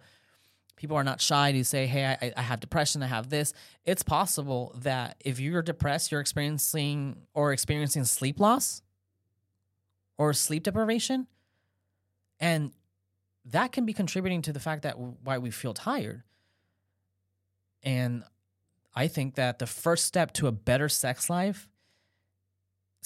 people 0.78 0.96
are 0.96 1.04
not 1.04 1.20
shy 1.20 1.52
to 1.52 1.66
say, 1.66 1.88
hey, 1.88 2.06
I, 2.06 2.32
I 2.38 2.42
have 2.42 2.62
depression, 2.62 3.04
I 3.04 3.08
have 3.08 3.30
this. 3.30 3.52
It's 3.84 4.04
possible 4.04 4.74
that 4.78 5.18
if 5.20 5.40
you're 5.40 5.64
depressed, 5.64 6.12
you're 6.12 6.22
experiencing 6.22 7.24
or 7.34 7.52
experiencing 7.52 8.06
sleep 8.06 8.40
loss 8.40 8.82
or 10.18 10.34
sleep 10.34 10.64
deprivation. 10.64 11.28
And 12.40 12.72
that 13.46 13.72
can 13.72 13.86
be 13.86 13.94
contributing 13.94 14.44
to 14.44 14.54
the 14.54 14.60
fact 14.60 14.84
that 14.84 14.98
why 14.98 15.40
we 15.40 15.52
feel 15.52 15.74
tired. 15.74 16.24
And 17.84 18.24
I 18.96 19.08
think 19.08 19.36
that 19.36 19.60
the 19.60 19.68
first 19.68 20.06
step 20.06 20.32
to 20.34 20.48
a 20.48 20.52
better 20.52 20.90
sex 20.90 21.30
life, 21.30 21.68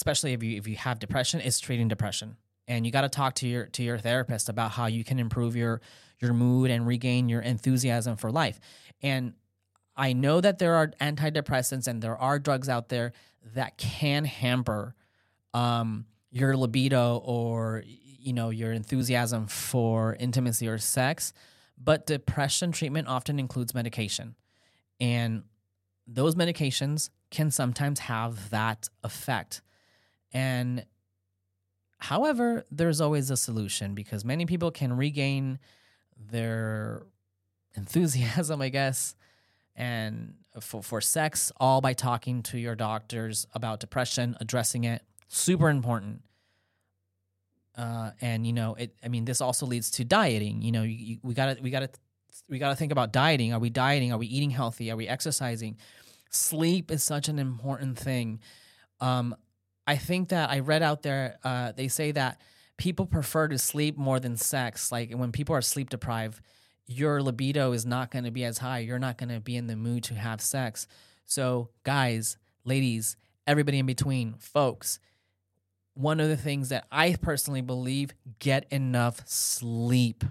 especially 0.02 0.34
if 0.34 0.42
you 0.42 0.58
if 0.58 0.68
you 0.68 0.76
have 0.78 0.98
depression, 0.98 1.40
is 1.40 1.60
treating 1.60 1.88
depression. 1.88 2.36
And 2.68 2.86
you 2.86 2.92
got 2.92 3.02
to 3.02 3.10
talk 3.10 3.36
to 3.36 3.48
your 3.48 3.68
to 3.68 3.84
your 3.84 4.00
therapist 4.00 4.50
about 4.50 4.72
how 4.72 4.88
you 4.88 5.04
can 5.04 5.20
improve 5.20 5.56
your 5.56 5.80
your 6.20 6.34
mood 6.34 6.72
and 6.72 6.88
regain 6.88 7.30
your 7.30 7.42
enthusiasm 7.42 8.16
for 8.16 8.32
life. 8.32 8.60
And 9.04 9.34
I 9.96 10.14
know 10.14 10.42
that 10.42 10.58
there 10.58 10.74
are 10.74 10.88
antidepressants 11.00 11.88
and 11.88 12.02
there 12.02 12.18
are 12.18 12.40
drugs 12.40 12.68
out 12.68 12.90
there 12.90 13.14
that 13.54 13.78
can 13.78 14.26
hamper 14.26 14.96
um, 15.54 16.06
your 16.32 16.58
libido 16.58 17.18
or 17.24 17.84
you 17.86 18.34
know 18.34 18.50
your 18.50 18.72
enthusiasm 18.72 19.46
for 19.46 20.16
intimacy 20.20 20.68
or 20.68 20.80
sex. 20.80 21.34
But 21.78 22.08
depression 22.08 22.72
treatment 22.72 23.08
often 23.08 23.38
includes 23.38 23.76
medication, 23.76 24.36
and 25.00 25.44
those 26.08 26.34
medications 26.34 27.10
can 27.30 27.52
sometimes 27.52 28.00
have 28.00 28.50
that 28.50 28.90
effect. 29.04 29.62
And 30.34 30.86
however, 31.98 32.66
there's 32.72 33.02
always 33.02 33.30
a 33.30 33.38
solution 33.38 33.96
because 33.96 34.24
many 34.24 34.46
people 34.46 34.72
can 34.72 34.96
regain 34.96 35.60
their 36.18 37.04
enthusiasm, 37.76 38.62
I 38.62 38.70
guess, 38.70 39.16
and 39.76 40.36
for, 40.60 40.84
for 40.84 41.00
sex, 41.02 41.52
all 41.58 41.82
by 41.82 41.94
talking 41.94 42.44
to 42.44 42.58
your 42.58 42.76
doctors 42.76 43.48
about 43.54 43.80
depression, 43.80 44.36
addressing 44.40 44.84
it. 44.84 45.02
Super 45.28 45.70
important. 45.70 46.22
Uh, 47.78 48.12
and 48.20 48.46
you 48.46 48.52
know, 48.52 48.76
it. 48.76 48.94
I 49.04 49.08
mean, 49.08 49.24
this 49.24 49.40
also 49.40 49.66
leads 49.66 49.92
to 49.92 50.04
dieting. 50.04 50.62
You 50.62 50.74
know, 50.74 50.84
you, 50.84 50.96
you, 50.96 51.18
we 51.24 51.34
gotta, 51.34 51.62
we 51.62 51.70
gotta, 51.70 51.90
we 52.50 52.60
gotta 52.60 52.76
think 52.76 52.92
about 52.92 53.14
dieting. 53.14 53.54
Are 53.54 53.60
we 53.60 53.70
dieting? 53.70 54.12
Are 54.12 54.18
we 54.18 54.28
eating 54.28 54.50
healthy? 54.50 54.92
Are 54.92 54.98
we 54.98 55.08
exercising? 55.08 55.78
Sleep 56.32 56.92
is 56.92 57.02
such 57.02 57.30
an 57.30 57.40
important 57.40 57.98
thing. 57.98 58.42
Um, 59.00 59.36
I 59.88 59.96
think 59.98 60.30
that 60.30 60.50
I 60.50 60.60
read 60.60 60.84
out 60.84 61.04
there. 61.04 61.38
Uh, 61.44 61.72
they 61.72 61.88
say 61.88 62.12
that 62.12 62.40
people 62.78 63.06
prefer 63.06 63.48
to 63.48 63.58
sleep 63.58 63.98
more 63.98 64.20
than 64.20 64.38
sex. 64.38 64.92
Like 64.92 65.12
when 65.12 65.32
people 65.32 65.56
are 65.56 65.62
sleep 65.62 65.90
deprived, 65.90 66.42
your 66.88 67.22
libido 67.22 67.72
is 67.72 67.86
not 67.86 68.12
going 68.12 68.26
to 68.26 68.32
be 68.32 68.44
as 68.44 68.60
high. 68.60 68.80
You're 68.80 69.00
not 69.00 69.18
going 69.18 69.30
to 69.30 69.40
be 69.40 69.56
in 69.56 69.68
the 69.68 69.76
mood 69.76 70.04
to 70.06 70.16
have 70.16 70.42
sex. 70.42 70.88
So, 71.26 71.70
guys, 71.84 72.38
ladies, 72.66 73.16
everybody 73.48 73.80
in 73.80 73.86
between, 73.86 74.34
folks, 74.34 75.00
one 75.94 76.20
of 76.20 76.30
the 76.30 76.38
things 76.38 76.70
that 76.70 76.88
I 76.92 77.16
personally 77.22 77.62
believe 77.62 78.14
get 78.40 78.66
enough 78.72 79.28
sleep. 79.28 80.24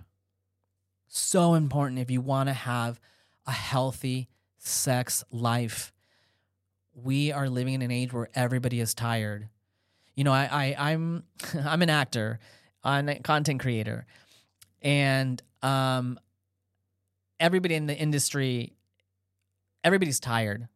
So 1.09 1.55
important 1.55 2.01
if 2.01 2.11
you 2.11 2.21
want 2.21 2.49
to 2.49 2.55
have 2.55 3.01
a 3.47 3.53
healthy 3.53 4.29
sex 4.59 5.25
life. 5.31 5.93
We 7.03 7.33
are 7.33 7.49
living 7.49 7.75
in 7.75 7.83
an 7.83 7.91
age 7.91 8.13
where 8.13 8.29
everybody 8.35 8.81
is 8.81 8.95
tired 8.95 9.49
you 10.21 10.25
know, 10.25 10.33
I, 10.33 10.75
I 10.77 10.91
I'm 10.91 11.25
I'm 11.65 11.81
an 11.81 11.89
actor, 11.89 12.41
I'm 12.85 13.09
a 13.09 13.19
content 13.21 13.61
creator, 13.61 14.05
and 14.83 15.43
um, 15.63 16.21
everybody 17.39 17.75
in 17.75 17.87
the 17.87 17.97
industry, 17.97 18.75
everybody's 19.83 20.21
tired. 20.21 20.69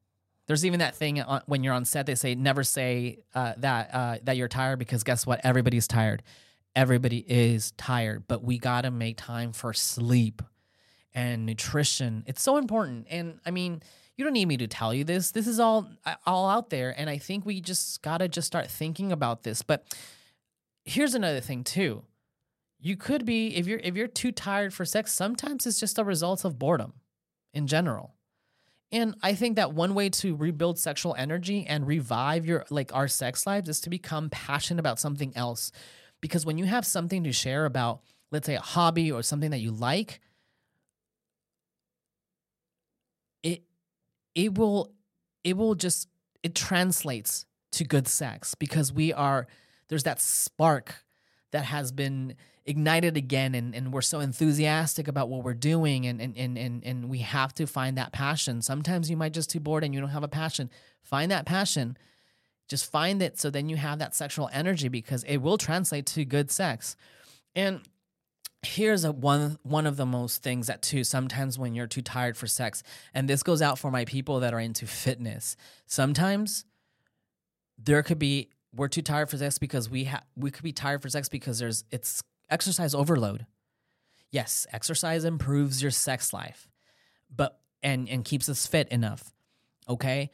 There's 0.47 0.65
even 0.65 0.81
that 0.81 0.95
thing 0.95 1.21
on, 1.21 1.43
when 1.45 1.63
you're 1.63 1.75
on 1.75 1.85
set. 1.85 2.07
They 2.07 2.15
say 2.15 2.35
never 2.35 2.65
say 2.65 3.19
uh, 3.35 3.53
that 3.59 3.95
uh, 3.95 4.17
that 4.25 4.39
you're 4.39 4.49
tired 4.49 4.79
because 4.79 5.05
guess 5.05 5.27
what? 5.27 5.43
Everybody's 5.45 5.87
tired. 5.87 6.23
Everybody 6.75 7.19
is 7.19 7.73
tired, 7.73 8.25
but 8.27 8.43
we 8.43 8.57
gotta 8.57 8.91
make 8.91 9.19
time 9.19 9.53
for 9.53 9.75
sleep 9.75 10.41
and 11.15 11.45
nutrition. 11.45 12.25
It's 12.27 12.43
so 12.43 12.57
important. 12.57 13.09
And 13.11 13.41
I 13.45 13.51
mean, 13.51 13.83
you 14.17 14.25
don't 14.25 14.33
need 14.33 14.47
me 14.47 14.57
to 14.59 14.67
tell 14.67 14.95
you 14.95 15.05
this. 15.05 15.33
This 15.33 15.47
is 15.47 15.59
all 15.59 15.89
all 16.27 16.49
out 16.49 16.71
there, 16.71 16.95
and 16.97 17.11
I 17.11 17.19
think 17.19 17.45
we 17.45 17.61
just 17.61 18.03
gotta 18.03 18.29
just 18.29 18.47
start 18.47 18.71
thinking 18.71 19.13
about 19.13 19.43
this. 19.43 19.63
But 19.63 19.85
here's 20.85 21.15
another 21.15 21.41
thing 21.41 21.65
too. 21.65 22.05
You 22.79 22.97
could 22.97 23.25
be 23.25 23.57
if 23.57 23.67
you're 23.67 23.81
if 23.81 23.97
you're 23.97 24.07
too 24.07 24.33
tired 24.33 24.73
for 24.75 24.85
sex. 24.85 25.13
Sometimes 25.13 25.67
it's 25.67 25.81
just 25.81 25.99
a 25.99 26.05
result 26.05 26.45
of 26.45 26.59
boredom, 26.59 26.95
in 27.53 27.67
general. 27.67 28.15
And 28.93 29.17
I 29.23 29.35
think 29.35 29.57
that 29.57 29.73
one 29.73 29.95
way 29.95 30.09
to 30.11 30.37
rebuild 30.37 30.79
sexual 30.79 31.17
energy 31.19 31.67
and 31.67 31.87
revive 31.87 32.47
your 32.47 32.65
like 32.71 32.95
our 32.95 33.09
sex 33.09 33.47
lives 33.47 33.69
is 33.69 33.81
to 33.81 33.91
become 33.91 34.31
passionate 34.31 34.81
about 34.81 35.01
something 35.01 35.33
else. 35.37 35.73
Because 36.21 36.47
when 36.47 36.59
you 36.59 36.65
have 36.67 36.87
something 36.87 37.25
to 37.25 37.33
share 37.33 37.65
about, 37.65 38.03
let's 38.31 38.47
say 38.47 38.55
a 38.55 38.61
hobby 38.61 39.11
or 39.11 39.23
something 39.23 39.51
that 39.51 39.59
you 39.59 39.73
like, 39.73 40.21
it 43.43 43.65
it 44.35 44.57
will 44.57 44.93
it 45.43 45.57
will 45.57 45.75
just 45.75 46.09
it 46.43 46.55
translates 46.55 47.47
to 47.73 47.85
good 47.85 48.09
sex 48.09 48.55
because 48.55 48.93
we 48.93 49.13
are 49.13 49.47
there's 49.89 50.05
that 50.05 50.21
spark 50.21 51.05
that 51.53 51.65
has 51.65 51.93
been 51.93 52.35
ignited 52.67 53.17
again 53.17 53.55
and, 53.55 53.75
and 53.75 53.93
we're 53.93 54.01
so 54.01 54.21
enthusiastic 54.21 55.07
about 55.07 55.29
what 55.29 55.45
we're 55.45 55.53
doing 55.53 56.07
and, 56.07 56.21
and, 56.21 56.37
and, 56.37 56.57
and, 56.57 56.83
and 56.85 57.09
we 57.11 57.19
have 57.19 57.55
to 57.55 57.67
find 57.67 57.99
that 57.99 58.13
passion. 58.13 58.63
Sometimes 58.63 59.11
you 59.11 59.17
might 59.17 59.35
just 59.35 59.53
be 59.53 59.59
bored 59.59 59.85
and 59.85 59.95
you 59.95 60.01
don't 60.01 60.11
have 60.11 60.23
a 60.23 60.29
passion. 60.29 60.71
Find 61.03 61.31
that 61.31 61.45
passion. 61.45 61.99
Just 62.67 62.91
find 62.91 63.21
it 63.21 63.39
so 63.39 63.51
then 63.51 63.69
you 63.69 63.77
have 63.77 63.99
that 63.99 64.15
sexual 64.15 64.49
energy 64.53 64.89
because 64.89 65.25
it 65.25 65.39
will 65.39 65.59
translate 65.59 66.07
to 66.07 66.25
good 66.25 66.51
sex. 66.51 66.97
And 67.55 67.83
here's 68.65 69.05
a 69.05 69.13
one 69.13 69.59
one 69.63 69.87
of 69.87 69.97
the 69.97 70.07
most 70.07 70.43
things 70.43 70.67
that 70.67 70.83
too 70.83 71.05
sometimes 71.05 71.59
when 71.59 71.75
you're 71.75 71.87
too 71.87 72.03
tired 72.03 72.37
for 72.37 72.47
sex 72.47 72.83
and 73.13 73.29
this 73.29 73.43
goes 73.43 73.63
out 73.63 73.79
for 73.79 73.91
my 73.91 74.05
people 74.05 74.41
that 74.41 74.55
are 74.55 74.61
into 74.61 74.87
fitness 74.87 75.57
sometimes 75.87 76.65
there 77.79 78.03
could 78.03 78.19
be 78.19 78.51
we're 78.75 78.89
too 78.89 79.03
tired 79.03 79.31
for 79.31 79.37
sex 79.37 79.59
because 79.59 79.89
we 79.89 80.05
have 80.05 80.25
we 80.37 80.51
could 80.51 80.65
be 80.65 80.73
tired 80.73 81.03
for 81.03 81.09
sex 81.09 81.29
because 81.29 81.59
there's 81.59 81.85
it's 81.91 82.23
exercise 82.51 82.95
overload. 82.95 83.47
Yes 84.31 84.67
exercise 84.73 85.25
improves 85.25 85.81
your 85.81 85.91
sex 85.91 86.33
life 86.33 86.69
but 87.35 87.61
and 87.83 88.09
and 88.09 88.25
keeps 88.25 88.49
us 88.49 88.67
fit 88.67 88.89
enough 88.89 89.33
okay? 89.89 90.31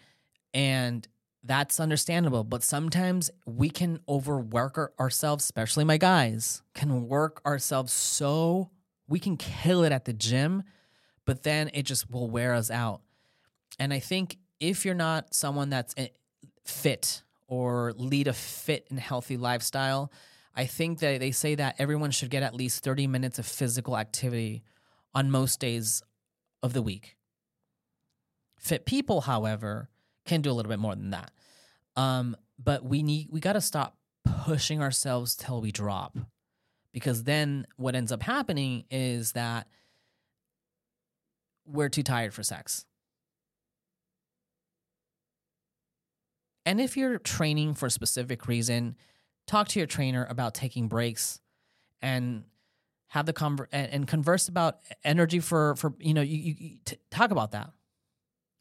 And 0.55 1.07
that's 1.43 1.81
understandable. 1.81 2.45
But 2.45 2.63
sometimes 2.63 3.31
we 3.47 3.71
can 3.71 4.01
overwork 4.09 4.79
our, 4.79 4.93
ourselves, 4.99 5.45
especially 5.45 5.85
my 5.85 5.97
guys, 5.97 6.63
can 6.75 7.09
work 7.09 7.41
ourselves 7.47 7.93
so 7.93 8.71
we 9.09 9.19
can 9.19 9.37
kill 9.37 9.83
it 9.85 9.93
at 9.93 10.05
the 10.05 10.13
gym, 10.13 10.63
but 11.27 11.43
then 11.43 11.71
it 11.75 11.83
just 11.83 12.11
will 12.11 12.31
wear 12.31 12.55
us 12.55 12.71
out. 12.71 13.03
And 13.79 13.93
I 13.93 13.99
think 13.99 14.39
if 14.61 14.85
you're 14.85 14.95
not 14.95 15.35
someone 15.35 15.71
that's 15.71 15.95
eh, 15.97 16.09
fit 16.65 17.23
or 17.49 17.93
lead 17.97 18.29
a 18.29 18.33
fit 18.33 18.87
and 18.91 19.01
healthy 19.01 19.37
lifestyle, 19.37 20.13
I 20.55 20.67
think 20.67 21.01
that 21.01 21.21
they 21.21 21.33
say 21.33 21.55
that 21.57 21.77
everyone 21.79 22.11
should 22.11 22.31
get 22.31 22.43
at 22.43 22.55
least 22.55 22.85
30 22.85 23.07
minutes 23.07 23.39
of 23.39 23.47
physical 23.47 23.97
activity 23.97 24.63
on 25.15 25.31
most 25.31 25.61
days 25.61 26.03
of 26.63 26.73
the 26.73 26.83
week. 26.83 27.17
Fit 28.59 28.85
people, 28.85 29.23
however, 29.23 29.89
can 30.31 30.43
do 30.43 30.51
a 30.51 30.55
little 30.55 30.71
bit 30.71 30.79
more 30.79 30.95
than 30.95 31.11
that. 31.11 31.33
Um, 31.97 32.37
but 32.57 32.85
we 32.85 33.03
need 33.03 33.29
we 33.31 33.41
got 33.41 33.55
to 33.55 33.61
stop 33.61 33.97
pushing 34.45 34.81
ourselves 34.81 35.35
till 35.35 35.61
we 35.61 35.73
drop, 35.73 36.17
because 36.93 37.25
then 37.25 37.67
what 37.77 37.97
ends 37.97 38.13
up 38.13 38.23
happening 38.23 38.85
is 38.91 39.33
that 39.33 39.67
we're 41.67 41.89
too 41.89 42.05
tired 42.05 42.33
for 42.33 42.45
sex. 42.45 42.87
And 46.65 46.81
if 46.81 46.97
you're 46.97 47.19
training 47.19 47.75
for 47.75 47.87
a 47.87 47.91
specific 47.91 48.47
reason, 48.47 48.97
talk 49.49 49.67
to 49.69 49.81
your 49.81 49.87
trainer 49.87 50.27
about 50.31 50.55
taking 50.55 50.87
breaks 50.87 51.41
and 52.01 52.45
have 53.09 53.27
the 53.27 53.33
conver- 53.33 53.67
and, 53.73 53.93
and 53.93 54.07
converse 54.07 54.47
about 54.47 54.79
energy 55.03 55.41
for 55.41 55.75
for 55.75 55.95
you 55.99 56.15
know 56.15 56.23
you, 56.23 56.39
you, 56.39 56.55
you 56.57 56.77
t- 56.85 56.99
talk 57.11 57.33
about 57.33 57.51
that 57.51 57.71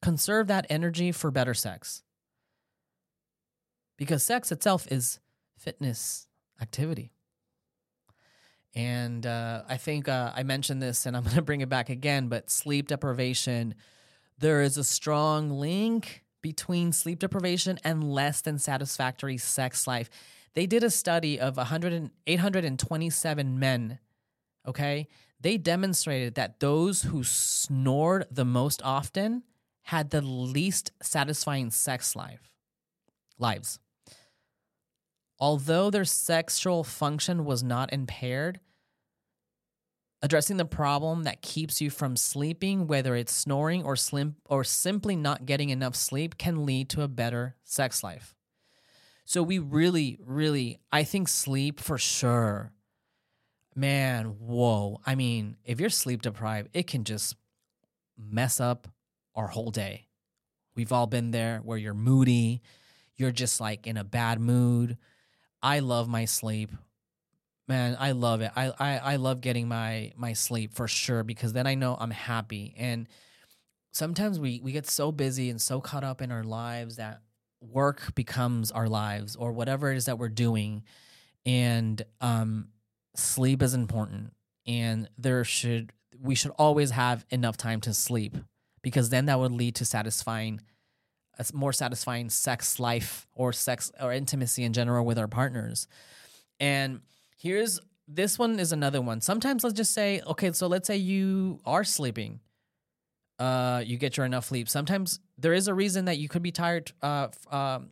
conserve 0.01 0.47
that 0.47 0.65
energy 0.69 1.11
for 1.11 1.31
better 1.31 1.53
sex. 1.53 2.03
Because 3.97 4.23
sex 4.23 4.51
itself 4.51 4.87
is 4.91 5.19
fitness 5.57 6.27
activity. 6.61 7.11
And 8.75 9.25
uh, 9.25 9.63
i 9.67 9.77
think 9.77 10.07
uh, 10.07 10.31
i 10.35 10.43
mentioned 10.43 10.79
this 10.81 11.07
and 11.07 11.17
i'm 11.17 11.23
going 11.25 11.35
to 11.35 11.41
bring 11.41 11.61
it 11.61 11.69
back 11.69 11.89
again 11.89 12.27
but 12.27 12.51
sleep 12.51 12.87
deprivation 12.87 13.73
there 14.37 14.61
is 14.61 14.77
a 14.77 14.83
strong 14.83 15.49
link 15.49 16.23
between 16.41 16.91
sleep 16.91 17.19
deprivation 17.19 17.77
and 17.83 18.03
less 18.03 18.41
than 18.41 18.57
satisfactory 18.57 19.37
sex 19.37 19.85
life. 19.85 20.09
They 20.53 20.65
did 20.65 20.83
a 20.83 20.89
study 20.89 21.39
of 21.39 21.57
100 21.57 21.93
and 21.93 22.11
827 22.25 23.59
men 23.59 23.99
okay, 24.67 25.07
they 25.41 25.57
demonstrated 25.57 26.35
that 26.35 26.59
those 26.59 27.03
who 27.03 27.23
snored 27.23 28.25
the 28.29 28.45
most 28.45 28.81
often 28.83 29.41
had 29.89 30.11
the 30.11 30.21
least 30.21 30.91
satisfying 31.01 31.71
sex 31.71 32.15
life 32.15 32.51
lives. 33.39 33.79
Although 35.39 35.89
their 35.89 36.05
sexual 36.05 36.83
function 36.83 37.43
was 37.43 37.63
not 37.63 37.91
impaired, 37.91 38.59
addressing 40.21 40.57
the 40.57 40.65
problem 40.65 41.23
that 41.23 41.41
keeps 41.41 41.81
you 41.81 41.89
from 41.89 42.15
sleeping, 42.15 42.85
whether 42.85 43.15
it's 43.15 43.33
snoring 43.33 43.83
or 43.83 43.95
slim 43.95 44.35
or 44.45 44.63
simply 44.63 45.15
not 45.15 45.47
getting 45.47 45.69
enough 45.69 45.95
sleep, 45.95 46.37
can 46.37 46.67
lead 46.67 46.87
to 46.89 47.01
a 47.01 47.07
better 47.07 47.55
sex 47.63 48.03
life. 48.03 48.35
So 49.25 49.41
we 49.41 49.57
really, 49.57 50.19
really, 50.23 50.77
I 50.91 51.03
think 51.03 51.27
sleep 51.27 51.79
for 51.79 51.97
sure 51.97 52.73
man, 53.75 54.25
whoa. 54.39 54.99
I 55.05 55.15
mean, 55.15 55.55
if 55.63 55.79
you're 55.79 55.89
sleep 55.89 56.21
deprived, 56.21 56.69
it 56.73 56.85
can 56.85 57.05
just 57.05 57.35
mess 58.17 58.59
up 58.59 58.89
our 59.35 59.47
whole 59.47 59.71
day. 59.71 60.07
We've 60.75 60.91
all 60.91 61.07
been 61.07 61.31
there 61.31 61.59
where 61.63 61.77
you're 61.77 61.93
moody, 61.93 62.61
you're 63.15 63.31
just 63.31 63.59
like 63.59 63.85
in 63.85 63.97
a 63.97 64.03
bad 64.03 64.39
mood. 64.39 64.97
I 65.61 65.79
love 65.79 66.07
my 66.07 66.25
sleep. 66.25 66.71
Man, 67.67 67.97
I 67.99 68.11
love 68.13 68.41
it. 68.41 68.51
I, 68.55 68.73
I 68.79 68.97
I 68.97 69.15
love 69.17 69.41
getting 69.41 69.67
my 69.67 70.11
my 70.15 70.33
sleep 70.33 70.73
for 70.73 70.87
sure 70.87 71.23
because 71.23 71.53
then 71.53 71.67
I 71.67 71.75
know 71.75 71.95
I'm 71.99 72.11
happy. 72.11 72.73
And 72.77 73.07
sometimes 73.91 74.39
we 74.39 74.59
we 74.63 74.71
get 74.71 74.87
so 74.87 75.11
busy 75.11 75.49
and 75.49 75.61
so 75.61 75.79
caught 75.81 76.03
up 76.03 76.21
in 76.21 76.31
our 76.31 76.43
lives 76.43 76.95
that 76.95 77.21
work 77.61 78.15
becomes 78.15 78.71
our 78.71 78.87
lives 78.87 79.35
or 79.35 79.51
whatever 79.51 79.91
it 79.91 79.97
is 79.97 80.05
that 80.05 80.17
we're 80.17 80.29
doing. 80.29 80.83
And 81.45 82.01
um 82.21 82.69
sleep 83.15 83.61
is 83.61 83.73
important 83.73 84.33
and 84.65 85.09
there 85.17 85.43
should 85.43 85.91
we 86.21 86.35
should 86.35 86.51
always 86.51 86.91
have 86.91 87.25
enough 87.29 87.57
time 87.57 87.81
to 87.81 87.93
sleep 87.93 88.37
because 88.81 89.09
then 89.09 89.25
that 89.25 89.39
would 89.39 89.51
lead 89.51 89.75
to 89.75 89.85
satisfying 89.85 90.61
a 91.37 91.45
more 91.53 91.71
satisfying 91.73 92.29
sex 92.29 92.79
life 92.79 93.27
or 93.33 93.53
sex 93.53 93.91
or 93.99 94.11
intimacy 94.11 94.63
in 94.63 94.73
general 94.73 95.05
with 95.05 95.17
our 95.17 95.27
partners. 95.27 95.87
And 96.59 96.99
here's 97.37 97.79
this 98.07 98.37
one 98.37 98.59
is 98.59 98.71
another 98.71 99.01
one. 99.01 99.21
Sometimes 99.21 99.63
let's 99.63 99.75
just 99.75 99.93
say, 99.93 100.21
okay, 100.27 100.51
so 100.51 100.67
let's 100.67 100.87
say 100.87 100.97
you 100.97 101.59
are 101.65 101.83
sleeping. 101.83 102.41
Uh, 103.37 103.81
you 103.85 103.97
get 103.97 104.17
your 104.17 104.25
enough 104.25 104.45
sleep. 104.45 104.67
Sometimes 104.67 105.19
there 105.37 105.53
is 105.53 105.69
a 105.69 105.73
reason 105.73 106.05
that 106.05 106.17
you 106.17 106.27
could 106.27 106.41
be 106.41 106.51
tired. 106.51 106.91
Uh, 107.01 107.29
um, 107.49 107.91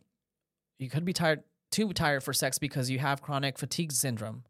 you 0.78 0.90
could 0.90 1.06
be 1.06 1.14
tired, 1.14 1.42
too 1.70 1.90
tired 1.94 2.22
for 2.22 2.34
sex 2.34 2.58
because 2.58 2.90
you 2.90 2.98
have 2.98 3.22
chronic 3.22 3.56
fatigue 3.56 3.92
syndrome. 3.92 4.44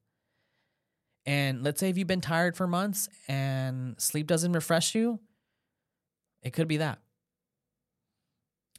And 1.24 1.62
let's 1.62 1.78
say 1.78 1.90
if 1.90 1.98
you've 1.98 2.08
been 2.08 2.20
tired 2.20 2.56
for 2.56 2.66
months 2.66 3.08
and 3.28 4.00
sleep 4.00 4.26
doesn't 4.26 4.52
refresh 4.52 4.94
you, 4.94 5.20
it 6.42 6.52
could 6.52 6.68
be 6.68 6.78
that. 6.78 6.98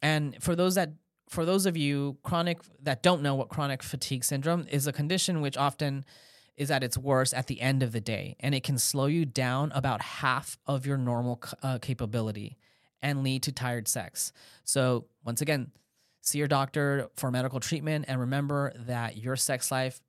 And 0.02 0.42
for 0.42 0.56
those 0.56 0.76
that 0.76 0.92
for 1.30 1.46
those 1.46 1.66
of 1.66 1.78
you 1.78 2.18
chronic 2.24 2.60
that 2.82 3.04
don't 3.04 3.22
know 3.22 3.36
what 3.36 3.50
chronic 3.50 3.84
fatigue 3.84 4.24
syndrome 4.24 4.66
is 4.70 4.88
a 4.88 4.94
condition 4.94 5.42
which 5.42 5.58
often 5.58 6.04
is 6.58 6.72
at 6.72 6.84
its 6.84 6.98
worst 6.98 7.34
at 7.34 7.48
the 7.48 7.62
end 7.62 7.84
of 7.84 7.92
the 7.92 8.02
day 8.02 8.36
and 8.40 8.56
it 8.56 8.64
can 8.64 8.78
slow 8.78 9.06
you 9.06 9.26
down 9.26 9.72
about 9.74 10.02
half 10.02 10.58
of 10.66 10.86
your 10.86 10.98
normal 10.98 11.42
uh, 11.62 11.78
capability 11.80 12.58
and 13.02 13.24
lead 13.24 13.44
to 13.44 13.52
tired 13.52 13.88
sex. 13.88 14.34
So, 14.66 15.06
once 15.24 15.42
again, 15.42 15.72
see 16.22 16.38
your 16.38 16.48
doctor 16.48 17.10
for 17.16 17.32
medical 17.32 17.60
treatment 17.60 18.06
and 18.08 18.20
remember 18.20 18.74
that 18.76 19.18
your 19.18 19.36
sex 19.36 19.72
life 19.72 20.02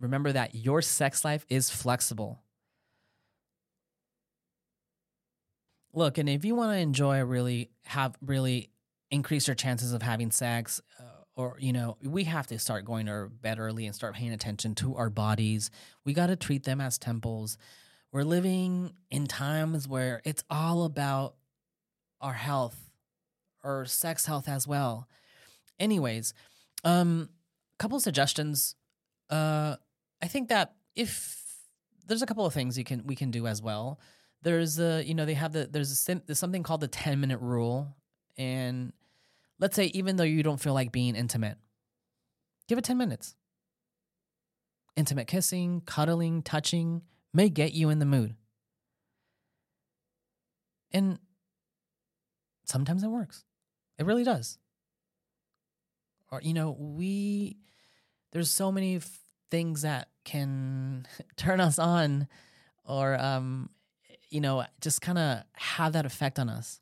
remember 0.00 0.32
that 0.32 0.54
your 0.54 0.82
sex 0.82 1.24
life 1.24 1.46
is 1.48 1.70
flexible. 1.70 2.42
Look, 5.94 6.18
and 6.18 6.28
if 6.28 6.44
you 6.44 6.54
want 6.54 6.72
to 6.72 6.78
enjoy 6.78 7.20
really 7.22 7.70
have 7.84 8.16
really 8.24 8.70
increase 9.10 9.46
your 9.46 9.54
chances 9.54 9.92
of 9.92 10.00
having 10.02 10.30
sex 10.30 10.80
uh, 10.98 11.02
or 11.36 11.56
you 11.60 11.72
know, 11.72 11.96
we 12.02 12.24
have 12.24 12.46
to 12.46 12.58
start 12.58 12.84
going 12.84 13.06
to 13.06 13.28
bed 13.40 13.58
early 13.58 13.86
and 13.86 13.94
start 13.94 14.14
paying 14.14 14.32
attention 14.32 14.74
to 14.76 14.96
our 14.96 15.10
bodies. 15.10 15.70
We 16.04 16.14
got 16.14 16.28
to 16.28 16.36
treat 16.36 16.64
them 16.64 16.80
as 16.80 16.98
temples. 16.98 17.58
We're 18.10 18.24
living 18.24 18.92
in 19.10 19.26
times 19.26 19.86
where 19.86 20.20
it's 20.24 20.44
all 20.50 20.84
about 20.84 21.34
our 22.20 22.34
health 22.34 22.90
or 23.64 23.84
sex 23.84 24.26
health 24.26 24.48
as 24.48 24.66
well. 24.66 25.08
Anyways, 25.78 26.34
um 26.84 27.28
a 27.74 27.82
couple 27.82 28.00
suggestions 28.00 28.76
uh 29.30 29.76
I 30.22 30.28
think 30.28 30.48
that 30.48 30.74
if 30.94 31.42
there's 32.06 32.22
a 32.22 32.26
couple 32.26 32.46
of 32.46 32.52
things 32.52 32.78
you 32.78 32.84
can 32.84 33.06
we 33.06 33.14
can 33.16 33.30
do 33.30 33.46
as 33.46 33.62
well. 33.62 33.98
There's 34.42 34.78
a 34.78 35.02
you 35.04 35.14
know 35.14 35.24
they 35.24 35.34
have 35.34 35.52
the 35.52 35.68
there's 35.70 36.08
a 36.08 36.20
there's 36.26 36.38
something 36.38 36.62
called 36.62 36.80
the 36.80 36.88
10 36.88 37.20
minute 37.20 37.40
rule 37.40 37.96
and 38.36 38.92
let's 39.58 39.76
say 39.76 39.86
even 39.86 40.16
though 40.16 40.24
you 40.24 40.42
don't 40.42 40.60
feel 40.60 40.74
like 40.74 40.90
being 40.90 41.14
intimate 41.14 41.58
give 42.68 42.78
it 42.78 42.84
10 42.84 42.96
minutes. 42.96 43.34
Intimate 44.96 45.26
kissing, 45.26 45.82
cuddling, 45.84 46.42
touching 46.42 47.02
may 47.32 47.48
get 47.48 47.72
you 47.72 47.90
in 47.90 47.98
the 47.98 48.06
mood. 48.06 48.34
And 50.90 51.18
sometimes 52.64 53.02
it 53.02 53.08
works. 53.08 53.44
It 53.98 54.06
really 54.06 54.24
does. 54.24 54.58
Or 56.30 56.40
you 56.42 56.54
know, 56.54 56.76
we 56.78 57.58
there's 58.32 58.50
so 58.50 58.72
many 58.72 59.00
things 59.50 59.82
that 59.82 60.08
can 60.24 61.06
turn 61.36 61.60
us 61.60 61.78
on 61.78 62.26
or 62.84 63.18
um 63.18 63.68
you 64.32 64.40
know 64.40 64.64
just 64.80 65.00
kind 65.00 65.18
of 65.18 65.42
have 65.54 65.92
that 65.92 66.06
effect 66.06 66.38
on 66.38 66.48
us 66.48 66.80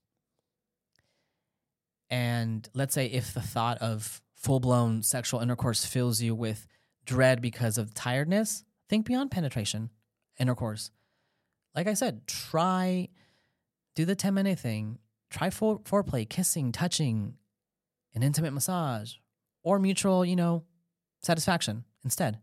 and 2.08 2.68
let's 2.74 2.94
say 2.94 3.06
if 3.06 3.34
the 3.34 3.40
thought 3.40 3.78
of 3.78 4.22
full-blown 4.34 5.02
sexual 5.02 5.40
intercourse 5.40 5.84
fills 5.84 6.20
you 6.20 6.34
with 6.34 6.66
dread 7.04 7.42
because 7.42 7.76
of 7.76 7.92
tiredness 7.92 8.64
think 8.88 9.04
beyond 9.04 9.30
penetration 9.30 9.90
intercourse 10.38 10.90
like 11.74 11.86
i 11.86 11.94
said 11.94 12.26
try 12.26 13.08
do 13.94 14.04
the 14.04 14.14
10 14.14 14.32
minute 14.32 14.58
thing 14.58 14.98
try 15.28 15.48
foreplay 15.50 16.28
kissing 16.28 16.72
touching 16.72 17.34
an 18.14 18.22
intimate 18.22 18.52
massage 18.52 19.14
or 19.62 19.78
mutual 19.78 20.24
you 20.24 20.36
know 20.36 20.62
satisfaction 21.22 21.84
instead 22.04 22.38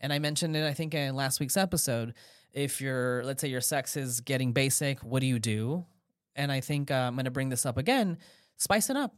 and 0.00 0.12
I 0.12 0.18
mentioned 0.18 0.56
it, 0.56 0.66
I 0.66 0.72
think, 0.72 0.94
in 0.94 1.14
last 1.14 1.40
week's 1.40 1.56
episode. 1.56 2.14
If 2.52 2.80
your, 2.80 3.22
let's 3.24 3.40
say, 3.40 3.48
your 3.48 3.60
sex 3.60 3.96
is 3.96 4.20
getting 4.20 4.52
basic, 4.52 5.00
what 5.00 5.20
do 5.20 5.26
you 5.26 5.38
do? 5.38 5.86
And 6.34 6.50
I 6.50 6.60
think 6.60 6.90
uh, 6.90 6.94
I'm 6.94 7.14
going 7.14 7.24
to 7.24 7.30
bring 7.30 7.48
this 7.48 7.66
up 7.66 7.76
again. 7.76 8.18
Spice 8.56 8.90
it 8.90 8.96
up. 8.96 9.14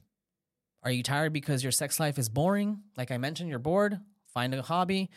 Are 0.82 0.90
you 0.90 1.02
tired 1.02 1.32
because 1.32 1.62
your 1.62 1.72
sex 1.72 2.00
life 2.00 2.18
is 2.18 2.28
boring? 2.28 2.82
Like 2.96 3.10
I 3.10 3.18
mentioned, 3.18 3.48
you're 3.48 3.58
bored. 3.58 4.00
Find 4.34 4.54
a 4.54 4.62
hobby. 4.62 5.10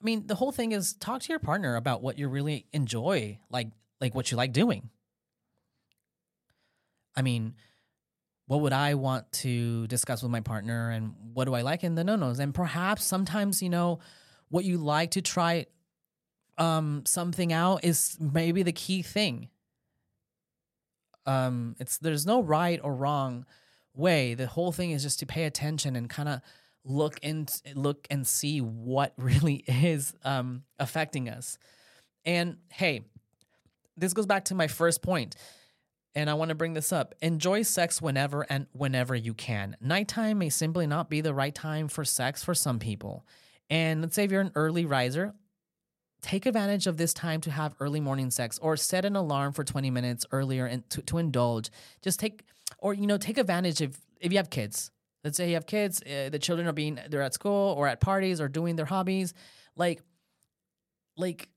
I 0.00 0.04
mean, 0.04 0.26
the 0.26 0.34
whole 0.34 0.52
thing 0.52 0.72
is 0.72 0.94
talk 0.94 1.22
to 1.22 1.28
your 1.32 1.38
partner 1.38 1.76
about 1.76 2.02
what 2.02 2.18
you 2.18 2.28
really 2.28 2.66
enjoy, 2.72 3.38
like 3.50 3.68
like 4.00 4.14
what 4.14 4.30
you 4.30 4.36
like 4.36 4.52
doing. 4.52 4.90
I 7.14 7.22
mean, 7.22 7.54
what 8.46 8.60
would 8.60 8.74
I 8.74 8.94
want 8.94 9.32
to 9.32 9.86
discuss 9.86 10.22
with 10.22 10.30
my 10.30 10.40
partner, 10.40 10.90
and 10.90 11.14
what 11.32 11.46
do 11.46 11.54
I 11.54 11.62
like 11.62 11.82
in 11.82 11.94
the 11.94 12.04
no 12.04 12.16
nos? 12.16 12.38
And 12.38 12.54
perhaps 12.54 13.04
sometimes, 13.04 13.62
you 13.62 13.70
know, 13.70 14.00
what 14.50 14.64
you 14.64 14.76
like 14.76 15.12
to 15.12 15.22
try 15.22 15.66
um, 16.58 17.02
something 17.06 17.52
out 17.52 17.84
is 17.84 18.16
maybe 18.20 18.62
the 18.62 18.72
key 18.72 19.02
thing. 19.02 19.48
Um, 21.26 21.76
it's 21.78 21.98
there's 21.98 22.24
no 22.26 22.42
right 22.42 22.80
or 22.82 22.94
wrong 22.94 23.46
way. 23.94 24.34
The 24.34 24.46
whole 24.46 24.72
thing 24.72 24.92
is 24.92 25.02
just 25.02 25.18
to 25.20 25.26
pay 25.26 25.44
attention 25.44 25.96
and 25.96 26.08
kind 26.08 26.28
of 26.28 26.40
look 26.84 27.18
and 27.22 27.50
look 27.74 28.06
and 28.10 28.26
see 28.26 28.60
what 28.60 29.12
really 29.18 29.64
is 29.66 30.14
um, 30.24 30.62
affecting 30.78 31.28
us. 31.28 31.58
And 32.24 32.56
hey, 32.72 33.06
this 33.96 34.12
goes 34.12 34.26
back 34.26 34.46
to 34.46 34.54
my 34.54 34.66
first 34.66 35.02
point, 35.02 35.36
and 36.14 36.28
I 36.28 36.34
want 36.34 36.50
to 36.50 36.54
bring 36.54 36.74
this 36.74 36.92
up. 36.92 37.14
Enjoy 37.22 37.62
sex 37.62 38.00
whenever 38.00 38.42
and 38.42 38.66
whenever 38.72 39.14
you 39.14 39.34
can. 39.34 39.76
Nighttime 39.80 40.38
may 40.38 40.48
simply 40.48 40.86
not 40.86 41.10
be 41.10 41.20
the 41.20 41.34
right 41.34 41.54
time 41.54 41.88
for 41.88 42.04
sex 42.04 42.42
for 42.42 42.54
some 42.54 42.78
people. 42.78 43.26
And 43.68 44.02
let's 44.02 44.14
say 44.14 44.24
if 44.24 44.30
you're 44.30 44.40
an 44.40 44.52
early 44.54 44.84
riser, 44.84 45.34
take 46.26 46.44
advantage 46.44 46.88
of 46.88 46.96
this 46.96 47.14
time 47.14 47.40
to 47.40 47.52
have 47.52 47.76
early 47.78 48.00
morning 48.00 48.32
sex 48.32 48.58
or 48.58 48.76
set 48.76 49.04
an 49.04 49.14
alarm 49.14 49.52
for 49.52 49.62
20 49.62 49.90
minutes 49.90 50.26
earlier 50.32 50.66
and 50.66 50.88
to, 50.90 51.00
to 51.02 51.18
indulge. 51.18 51.70
Just 52.02 52.18
take, 52.18 52.42
or, 52.78 52.92
you 52.92 53.06
know, 53.06 53.16
take 53.16 53.38
advantage 53.38 53.80
of, 53.80 53.96
if 54.20 54.32
you 54.32 54.38
have 54.38 54.50
kids, 54.50 54.90
let's 55.22 55.36
say 55.36 55.46
you 55.46 55.54
have 55.54 55.66
kids, 55.66 56.02
uh, 56.02 56.28
the 56.28 56.40
children 56.40 56.66
are 56.66 56.72
being, 56.72 56.98
they're 57.08 57.22
at 57.22 57.32
school 57.32 57.74
or 57.78 57.86
at 57.86 58.00
parties 58.00 58.40
or 58.40 58.48
doing 58.48 58.74
their 58.74 58.86
hobbies. 58.86 59.34
Like, 59.76 60.02
like, 61.16 61.48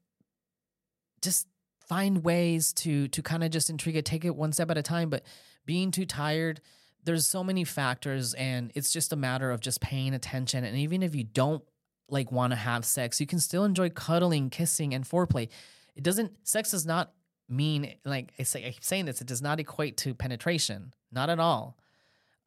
just 1.23 1.47
find 1.87 2.23
ways 2.23 2.71
to 2.71 3.07
to 3.07 3.23
kind 3.23 3.43
of 3.43 3.49
just 3.49 3.71
intrigue 3.71 3.95
it 3.95 4.05
take 4.05 4.23
it 4.23 4.35
one 4.35 4.53
step 4.53 4.69
at 4.69 4.77
a 4.77 4.81
time 4.83 5.09
but 5.09 5.23
being 5.65 5.89
too 5.89 6.05
tired 6.05 6.61
there's 7.03 7.25
so 7.25 7.43
many 7.43 7.63
factors 7.63 8.35
and 8.35 8.71
it's 8.75 8.93
just 8.93 9.11
a 9.11 9.15
matter 9.15 9.49
of 9.49 9.59
just 9.59 9.81
paying 9.81 10.13
attention 10.13 10.63
and 10.63 10.77
even 10.77 11.01
if 11.01 11.15
you 11.15 11.23
don't 11.23 11.63
like 12.11 12.31
want 12.31 12.51
to 12.51 12.57
have 12.57 12.85
sex 12.85 13.19
you 13.19 13.27
can 13.27 13.39
still 13.39 13.63
enjoy 13.63 13.89
cuddling 13.89 14.49
kissing 14.49 14.93
and 14.93 15.05
foreplay 15.05 15.47
it 15.95 16.03
doesn't 16.03 16.31
sex 16.47 16.71
does 16.71 16.85
not 16.85 17.13
mean 17.47 17.93
like 18.05 18.31
I 18.39 18.43
say 18.43 18.65
I 18.67 18.71
keep 18.71 18.83
saying 18.83 19.05
this 19.05 19.21
it 19.21 19.27
does 19.27 19.41
not 19.41 19.59
equate 19.59 19.97
to 19.97 20.13
penetration 20.13 20.93
not 21.11 21.29
at 21.29 21.39
all 21.39 21.77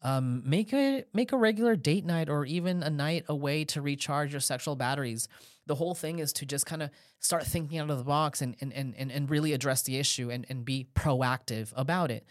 um, 0.03 0.43
make 0.45 0.73
a 0.73 1.05
make 1.15 1.33
a 1.33 1.37
regular 1.37 1.77
date 1.77 2.05
night 2.05 2.29
or 2.29 2.45
even 2.45 2.83
a 2.83 2.91
night 2.91 3.25
away 3.29 3.65
to 3.67 3.81
recharge 3.81 4.33
your 4.33 4.41
sexual 4.41 4.75
batteries. 4.75 5.29
The 5.67 5.77
whole 5.77 5.95
thing 5.95 6.19
is 6.19 6.33
to 6.35 6.47
just 6.47 6.67
kind 6.67 6.83
of 6.83 6.91
start 7.21 7.45
thinking 7.45 7.79
out 7.79 7.89
of 7.89 7.99
the 7.99 8.05
box 8.05 8.43
and 8.43 8.57
and, 8.61 8.73
and, 8.73 9.13
and 9.13 9.31
really 9.31 9.53
address 9.53 9.83
the 9.83 9.99
issue 9.99 10.31
and, 10.31 10.45
and 10.49 10.65
be 10.65 10.89
proactive 10.95 11.73
about 11.77 12.11
it. 12.11 12.27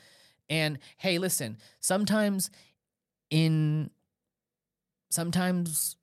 And 0.49 0.79
hey, 0.97 1.17
listen, 1.17 1.57
sometimes 1.79 2.51
in 3.29 3.89
sometimes 5.09 5.95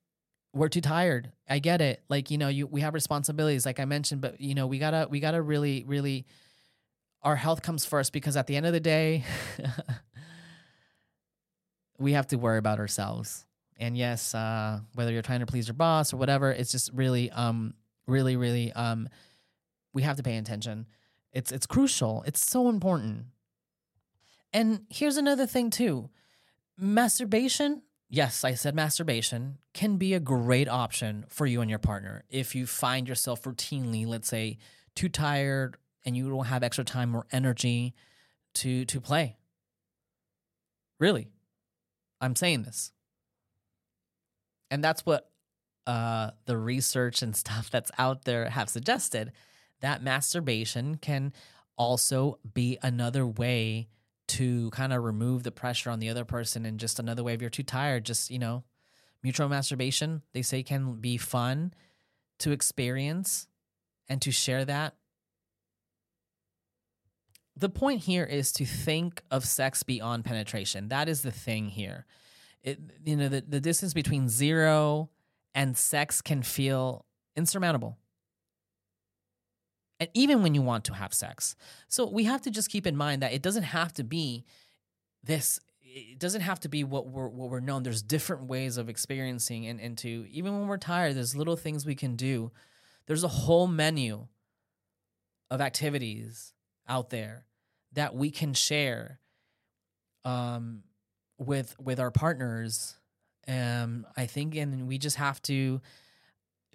we're 0.59 0.69
too 0.69 0.81
tired. 0.81 1.31
I 1.49 1.59
get 1.59 1.81
it. 1.81 2.03
Like, 2.09 2.31
you 2.31 2.39
know, 2.39 2.49
you 2.49 2.67
we 2.67 2.81
have 2.81 2.95
responsibilities, 2.95 3.65
like 3.65 3.81
I 3.81 3.85
mentioned, 3.85 4.21
but 4.21 4.41
you 4.41 4.55
know, 4.55 4.67
we 4.67 4.79
gotta 4.79 5.07
we 5.09 5.21
gotta 5.21 5.41
really, 5.41 5.85
really 5.87 6.27
our 7.23 7.37
health 7.37 7.63
comes 7.63 7.85
first 7.85 8.13
because 8.13 8.37
at 8.37 8.47
the 8.47 8.57
end 8.57 8.67
of 8.67 8.73
the 8.73 8.81
day 8.81 9.25
we 11.99 12.13
have 12.13 12.27
to 12.29 12.37
worry 12.37 12.59
about 12.59 12.79
ourselves. 12.79 13.45
And 13.77 13.97
yes, 13.97 14.35
uh, 14.35 14.81
whether 14.95 15.13
you're 15.13 15.23
trying 15.23 15.41
to 15.41 15.47
please 15.47 15.69
your 15.69 15.75
boss 15.75 16.13
or 16.13 16.17
whatever, 16.17 16.51
it's 16.51 16.73
just 16.73 16.93
really, 16.93 17.31
um, 17.31 17.75
really, 18.07 18.37
really, 18.37 18.73
um, 18.73 19.09
we 19.93 20.03
have 20.03 20.17
to 20.17 20.23
pay 20.23 20.37
attention. 20.37 20.87
It's 21.33 21.53
it's 21.53 21.67
crucial. 21.67 22.25
It's 22.27 22.45
so 22.45 22.69
important. 22.69 23.27
And 24.53 24.87
here's 24.89 25.17
another 25.17 25.47
thing 25.47 25.71
too, 25.71 26.09
masturbation. 26.77 27.83
Yes, 28.11 28.43
I 28.43 28.55
said 28.55 28.75
masturbation 28.75 29.59
can 29.75 29.99
be 29.99 30.15
a 30.15 30.21
great 30.21 30.69
option 30.69 31.27
for 31.29 31.47
you 31.47 31.61
and 31.61 31.69
your 31.69 31.79
partner 31.79 32.25
if 32.31 32.55
you 32.55 32.67
find 32.67 33.07
yourself 33.07 33.43
routinely, 33.43 34.07
let's 34.07 34.29
say, 34.29 34.57
too 34.95 35.11
tired 35.11 35.77
and 36.07 36.17
you 36.17 36.31
don't 36.31 36.47
have 36.47 36.63
extra 36.63 36.85
time 36.85 37.15
or 37.15 37.27
energy 37.33 37.95
to 38.55 38.87
to 38.87 39.01
play. 39.01 39.37
Really, 40.99 41.29
I'm 42.21 42.35
saying 42.35 42.63
this. 42.63 42.93
And 44.71 44.83
that's 44.83 45.05
what 45.05 45.31
uh, 45.87 46.31
the 46.47 46.57
research 46.57 47.23
and 47.23 47.37
stuff 47.45 47.71
that's 47.71 47.91
out 47.99 48.25
there 48.25 48.49
have 48.49 48.71
suggested 48.71 49.33
that 49.81 50.03
masturbation 50.03 50.97
can 50.97 51.33
also 51.77 52.39
be 52.55 52.79
another 52.83 53.27
way 53.27 53.89
to 54.29 54.71
kind 54.71 54.93
of 54.93 55.03
remove 55.03 55.43
the 55.43 55.51
pressure 55.51 55.91
on 55.91 55.99
the 55.99 56.09
other 56.09 56.25
person 56.25 56.65
and 56.65 56.79
just 56.79 56.99
another 56.99 57.25
way 57.25 57.35
if 57.35 57.41
you're 57.41 57.51
too 57.51 57.63
tired 57.63 58.05
just 58.05 58.31
you 58.31 58.39
know 58.39 58.63
mutual 59.23 59.49
masturbation 59.49 60.23
they 60.33 60.43
say 60.43 60.63
can 60.63 60.95
be 60.95 61.17
fun 61.17 61.73
to 62.39 62.53
experience 62.53 63.49
and 64.09 64.23
to 64.23 64.31
share 64.31 64.65
that 64.65 64.95
the 67.59 67.69
point 67.69 68.03
here 68.03 68.25
is 68.25 68.53
to 68.53 68.65
think 68.65 69.23
of 69.31 69.45
sex 69.45 69.83
beyond 69.83 70.25
penetration. 70.25 70.89
That 70.89 71.09
is 71.09 71.23
the 71.23 71.33
thing 71.33 71.69
here. 71.69 72.07
It, 72.63 72.79
you 73.05 73.17
know, 73.17 73.29
the, 73.29 73.43
the 73.47 73.61
distance 73.61 73.93
between 73.93 74.29
zero 74.29 75.11
and 75.55 75.77
sex 75.77 76.23
can 76.23 76.43
feel 76.43 77.05
insurmountable. 77.35 77.99
And 80.01 80.09
even 80.15 80.43
when 80.43 80.55
you 80.55 80.63
want 80.63 80.85
to 80.87 80.95
have 80.95 81.13
sex. 81.13 81.57
So 81.89 82.09
we 82.09 82.25
have 82.25 82.43
to 82.43 82.51
just 82.51 82.71
keep 82.71 82.87
in 82.87 82.97
mind 82.97 83.23
that 83.23 83.33
it 83.33 83.43
doesn't 83.43 83.65
have 83.65 83.93
to 83.95 84.05
be 84.05 84.45
this 85.23 85.59
it 85.81 86.19
doesn't 86.19 86.43
have 86.43 86.61
to 86.61 86.69
be 86.69 86.85
what 86.85 87.09
we're 87.09 87.29
what 87.29 87.51
we're 87.51 87.61
known. 87.61 87.83
There's 87.83 88.03
different 88.03 88.45
ways 88.45 88.77
of 88.77 88.89
experiencing 88.89 89.67
and, 89.67 89.81
and 89.81 89.97
to 89.99 90.27
even 90.31 90.59
when 90.59 90.69
we're 90.69 90.77
tired, 90.77 91.17
there's 91.17 91.35
little 91.35 91.57
things 91.57 91.87
we 91.87 91.95
can 91.95 92.15
do. 92.15 92.53
There's 93.07 93.25
a 93.25 93.29
whole 93.29 93.67
menu 93.67 94.27
of 95.51 95.61
activities 95.61 96.53
out 96.89 97.11
there 97.11 97.47
that 97.93 98.15
we 98.15 98.31
can 98.31 98.53
share 98.55 99.19
um, 100.25 100.83
with 101.39 101.75
with 101.81 101.99
our 101.99 102.11
partners. 102.11 102.97
Um, 103.47 104.07
I 104.15 104.27
think, 104.27 104.57
and 104.57 104.87
we 104.87 104.99
just 104.99 105.17
have 105.17 105.41
to 105.43 105.81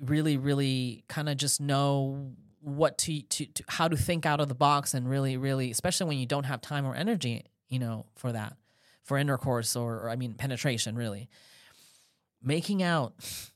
really, 0.02 0.38
really 0.38 1.04
kind 1.08 1.30
of 1.30 1.38
just 1.38 1.62
know 1.62 2.32
what 2.64 2.98
to, 3.00 3.22
to, 3.22 3.46
to 3.46 3.64
how 3.68 3.88
to 3.88 3.98
think 3.98 4.26
out 4.26 4.40
of 4.40 4.48
the 4.48 4.56
box 4.56 4.94
and 4.94 5.10
really, 5.10 5.38
really, 5.38 5.70
especially 5.72 6.08
when 6.08 6.18
you 6.18 6.26
don't 6.26 6.46
have 6.46 6.62
time 6.62 6.86
or 6.86 6.96
energy, 6.96 7.46
you 7.68 7.80
know, 7.80 8.06
for 8.16 8.32
that, 8.32 8.56
for 9.04 9.18
intercourse 9.18 9.76
or, 9.76 9.98
or 9.98 10.10
I 10.10 10.16
mean, 10.16 10.34
penetration, 10.34 10.96
really. 10.96 11.30
Making 12.42 12.84
out 12.84 13.14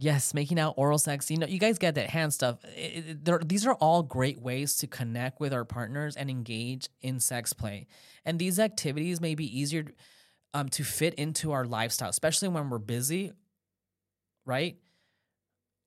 Yes, 0.00 0.32
making 0.32 0.60
out 0.60 0.74
oral 0.76 0.98
sex. 0.98 1.28
You 1.28 1.38
know, 1.38 1.48
you 1.48 1.58
guys 1.58 1.76
get 1.76 1.96
that 1.96 2.08
hand 2.08 2.32
stuff. 2.32 2.58
It, 2.76 3.26
it, 3.26 3.48
these 3.48 3.66
are 3.66 3.74
all 3.74 4.04
great 4.04 4.40
ways 4.40 4.76
to 4.76 4.86
connect 4.86 5.40
with 5.40 5.52
our 5.52 5.64
partners 5.64 6.14
and 6.14 6.30
engage 6.30 6.88
in 7.02 7.18
sex 7.18 7.52
play. 7.52 7.88
And 8.24 8.38
these 8.38 8.60
activities 8.60 9.20
may 9.20 9.34
be 9.34 9.58
easier 9.58 9.86
um, 10.54 10.68
to 10.70 10.84
fit 10.84 11.14
into 11.14 11.50
our 11.50 11.64
lifestyle, 11.64 12.10
especially 12.10 12.46
when 12.46 12.70
we're 12.70 12.78
busy, 12.78 13.32
right? 14.46 14.76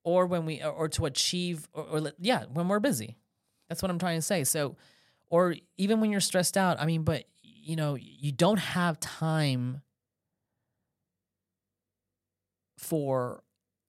Or 0.03 0.25
when 0.25 0.45
we, 0.45 0.61
or, 0.61 0.71
or 0.71 0.89
to 0.89 1.05
achieve, 1.05 1.67
or, 1.73 1.83
or 1.83 2.11
yeah, 2.19 2.45
when 2.51 2.67
we're 2.67 2.79
busy. 2.79 3.17
That's 3.69 3.81
what 3.81 3.91
I'm 3.91 3.99
trying 3.99 4.17
to 4.17 4.23
say. 4.23 4.43
So, 4.43 4.75
or 5.29 5.55
even 5.77 6.01
when 6.01 6.11
you're 6.11 6.19
stressed 6.19 6.57
out. 6.57 6.79
I 6.79 6.85
mean, 6.85 7.03
but 7.03 7.25
you 7.41 7.75
know, 7.75 7.95
you 7.95 8.31
don't 8.31 8.59
have 8.59 8.99
time 8.99 9.81
for 12.77 13.43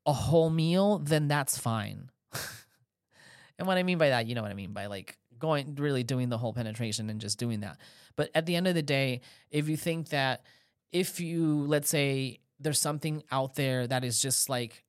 a 0.07 0.13
whole 0.13 0.51
meal, 0.51 0.99
then 0.99 1.29
that's 1.29 1.59
fine. 1.59 2.11
and 3.59 3.67
what 3.67 3.79
I 3.79 3.83
mean 3.83 3.99
by 3.99 4.11
that, 4.11 4.27
you 4.27 4.35
know 4.35 4.43
what 4.43 4.51
I 4.51 4.55
mean 4.55 4.73
by 4.73 4.87
like 4.87 5.17
going 5.39 5.75
really 5.77 6.05
doing 6.05 6.29
the 6.29 6.39
whole 6.39 6.53
penetration 6.53 7.11
and 7.11 7.21
just 7.21 7.39
doing 7.39 7.61
that. 7.61 7.79
But 8.17 8.31
at 8.35 8.47
the 8.47 8.55
end 8.55 8.69
of 8.69 8.75
the 8.75 8.83
day, 8.83 9.23
if 9.51 9.69
you 9.69 9.77
think 9.77 10.11
that 10.11 10.43
if 10.93 11.21
you 11.21 11.65
let's 11.67 11.89
say 11.89 12.41
there's 12.61 12.81
something 12.81 13.23
out 13.31 13.55
there 13.55 13.87
that 13.87 14.05
is 14.05 14.21
just 14.21 14.49
like 14.49 14.85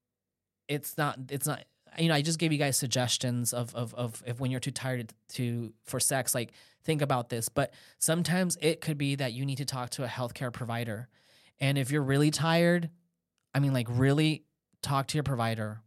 it's 0.68 0.98
not 0.98 1.18
it's 1.30 1.48
not 1.48 1.64
you 1.98 2.08
know, 2.08 2.16
I 2.16 2.22
just 2.22 2.40
gave 2.40 2.52
you 2.52 2.58
guys 2.58 2.78
suggestions 2.78 3.54
of 3.54 3.74
of 3.76 3.94
of 3.94 4.24
if 4.26 4.40
when 4.40 4.52
you're 4.52 4.60
too 4.60 4.72
tired 4.72 5.14
to 5.34 5.74
for 5.86 6.00
sex, 6.00 6.34
like 6.34 6.54
think 6.84 7.02
about 7.02 7.30
this. 7.30 7.50
But 7.50 7.74
sometimes 8.00 8.58
it 8.62 8.82
could 8.82 8.98
be 8.98 9.16
that 9.16 9.34
you 9.34 9.46
need 9.46 9.58
to 9.58 9.66
talk 9.66 9.92
to 9.92 10.04
a 10.04 10.08
healthcare 10.08 10.52
provider. 10.52 11.08
And 11.60 11.78
if 11.78 11.92
you're 11.92 12.04
really 12.04 12.32
tired, 12.32 12.90
I 13.54 13.60
mean 13.60 13.74
like 13.74 13.88
really 13.90 14.44
talk 14.82 15.08
to 15.08 15.18
your 15.18 15.24
provider 15.24 15.82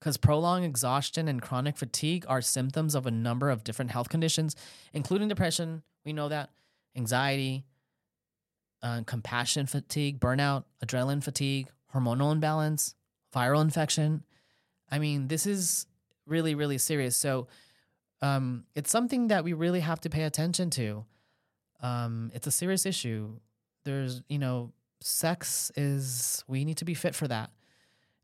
because 0.00 0.16
prolonged 0.16 0.66
exhaustion 0.66 1.28
and 1.28 1.40
chronic 1.40 1.76
fatigue 1.76 2.26
are 2.28 2.42
symptoms 2.42 2.94
of 2.94 3.06
a 3.06 3.10
number 3.10 3.48
of 3.48 3.64
different 3.64 3.90
health 3.90 4.08
conditions, 4.10 4.54
including 4.92 5.28
depression. 5.28 5.82
We 6.04 6.12
know 6.12 6.28
that, 6.28 6.50
anxiety, 6.94 7.64
uh, 8.82 9.02
compassion 9.06 9.64
fatigue, 9.64 10.20
burnout, 10.20 10.64
adrenaline 10.84 11.24
fatigue, 11.24 11.68
hormonal 11.94 12.32
imbalance, 12.32 12.94
viral 13.34 13.62
infection. 13.62 14.24
I 14.90 14.98
mean, 14.98 15.28
this 15.28 15.46
is 15.46 15.86
really, 16.26 16.54
really 16.54 16.78
serious. 16.78 17.16
So, 17.16 17.48
um, 18.22 18.64
it's 18.74 18.90
something 18.90 19.28
that 19.28 19.44
we 19.44 19.52
really 19.52 19.80
have 19.80 20.00
to 20.02 20.10
pay 20.10 20.22
attention 20.22 20.70
to. 20.70 21.04
Um, 21.82 22.30
it's 22.34 22.46
a 22.46 22.50
serious 22.50 22.86
issue. 22.86 23.38
There's, 23.84 24.22
you 24.28 24.38
know, 24.38 24.72
sex 25.02 25.70
is, 25.76 26.42
we 26.48 26.64
need 26.64 26.78
to 26.78 26.86
be 26.86 26.94
fit 26.94 27.14
for 27.14 27.28
that. 27.28 27.50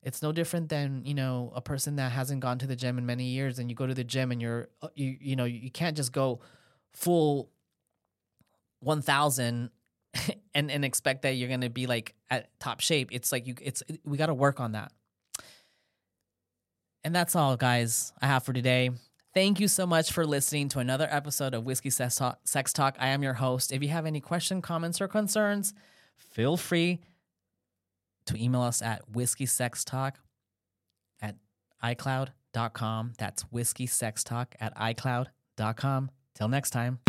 It's 0.02 0.22
no 0.22 0.32
different 0.32 0.70
than 0.70 1.02
you 1.04 1.14
know 1.14 1.52
a 1.54 1.60
person 1.60 1.96
that 1.96 2.12
hasn't 2.12 2.40
gone 2.40 2.58
to 2.60 2.66
the 2.66 2.76
gym 2.76 2.96
in 2.96 3.04
many 3.04 3.24
years, 3.24 3.58
and 3.58 3.68
you 3.68 3.76
go 3.76 3.86
to 3.86 3.92
the 3.92 4.04
gym 4.04 4.32
and 4.32 4.40
you're 4.40 4.68
uh, 4.80 4.88
you 4.94 5.16
you 5.20 5.36
know 5.36 5.44
you 5.44 5.70
can't 5.70 5.96
just 5.96 6.12
go 6.12 6.40
full 6.94 7.50
one 8.80 9.02
thousand 9.02 9.70
and 10.54 10.70
and 10.70 10.84
expect 10.86 11.22
that 11.22 11.32
you're 11.32 11.50
gonna 11.50 11.68
be 11.68 11.86
like 11.86 12.14
at 12.30 12.48
top 12.58 12.80
shape. 12.80 13.10
It's 13.12 13.30
like 13.30 13.46
you 13.46 13.54
it's 13.60 13.82
we 14.04 14.16
got 14.16 14.26
to 14.26 14.34
work 14.34 14.58
on 14.58 14.72
that. 14.72 14.92
And 17.04 17.14
that's 17.14 17.34
all, 17.34 17.56
guys. 17.56 18.12
I 18.20 18.26
have 18.26 18.42
for 18.44 18.52
today. 18.52 18.90
Thank 19.32 19.60
you 19.60 19.68
so 19.68 19.86
much 19.86 20.12
for 20.12 20.26
listening 20.26 20.68
to 20.70 20.80
another 20.80 21.06
episode 21.10 21.54
of 21.54 21.64
Whiskey 21.64 21.90
Sex 21.90 22.16
Talk. 22.16 22.40
Sex 22.44 22.72
Talk. 22.72 22.96
I 22.98 23.08
am 23.08 23.22
your 23.22 23.34
host. 23.34 23.72
If 23.72 23.82
you 23.82 23.88
have 23.88 24.06
any 24.06 24.20
question, 24.20 24.60
comments, 24.60 25.00
or 25.00 25.08
concerns, 25.08 25.72
feel 26.16 26.56
free 26.56 27.00
to 28.26 28.36
email 28.36 28.62
us 28.62 28.82
at 28.82 29.08
whiskey 29.10 29.46
sex 29.46 29.84
at 31.22 31.36
iCloud 31.82 32.30
icloud.com. 32.54 33.12
That's 33.18 33.42
whiskey 33.44 33.86
sex 33.86 34.24
at 34.30 34.76
icloud.com. 34.76 36.10
Till 36.34 36.48
next 36.48 36.70
time. 36.70 37.00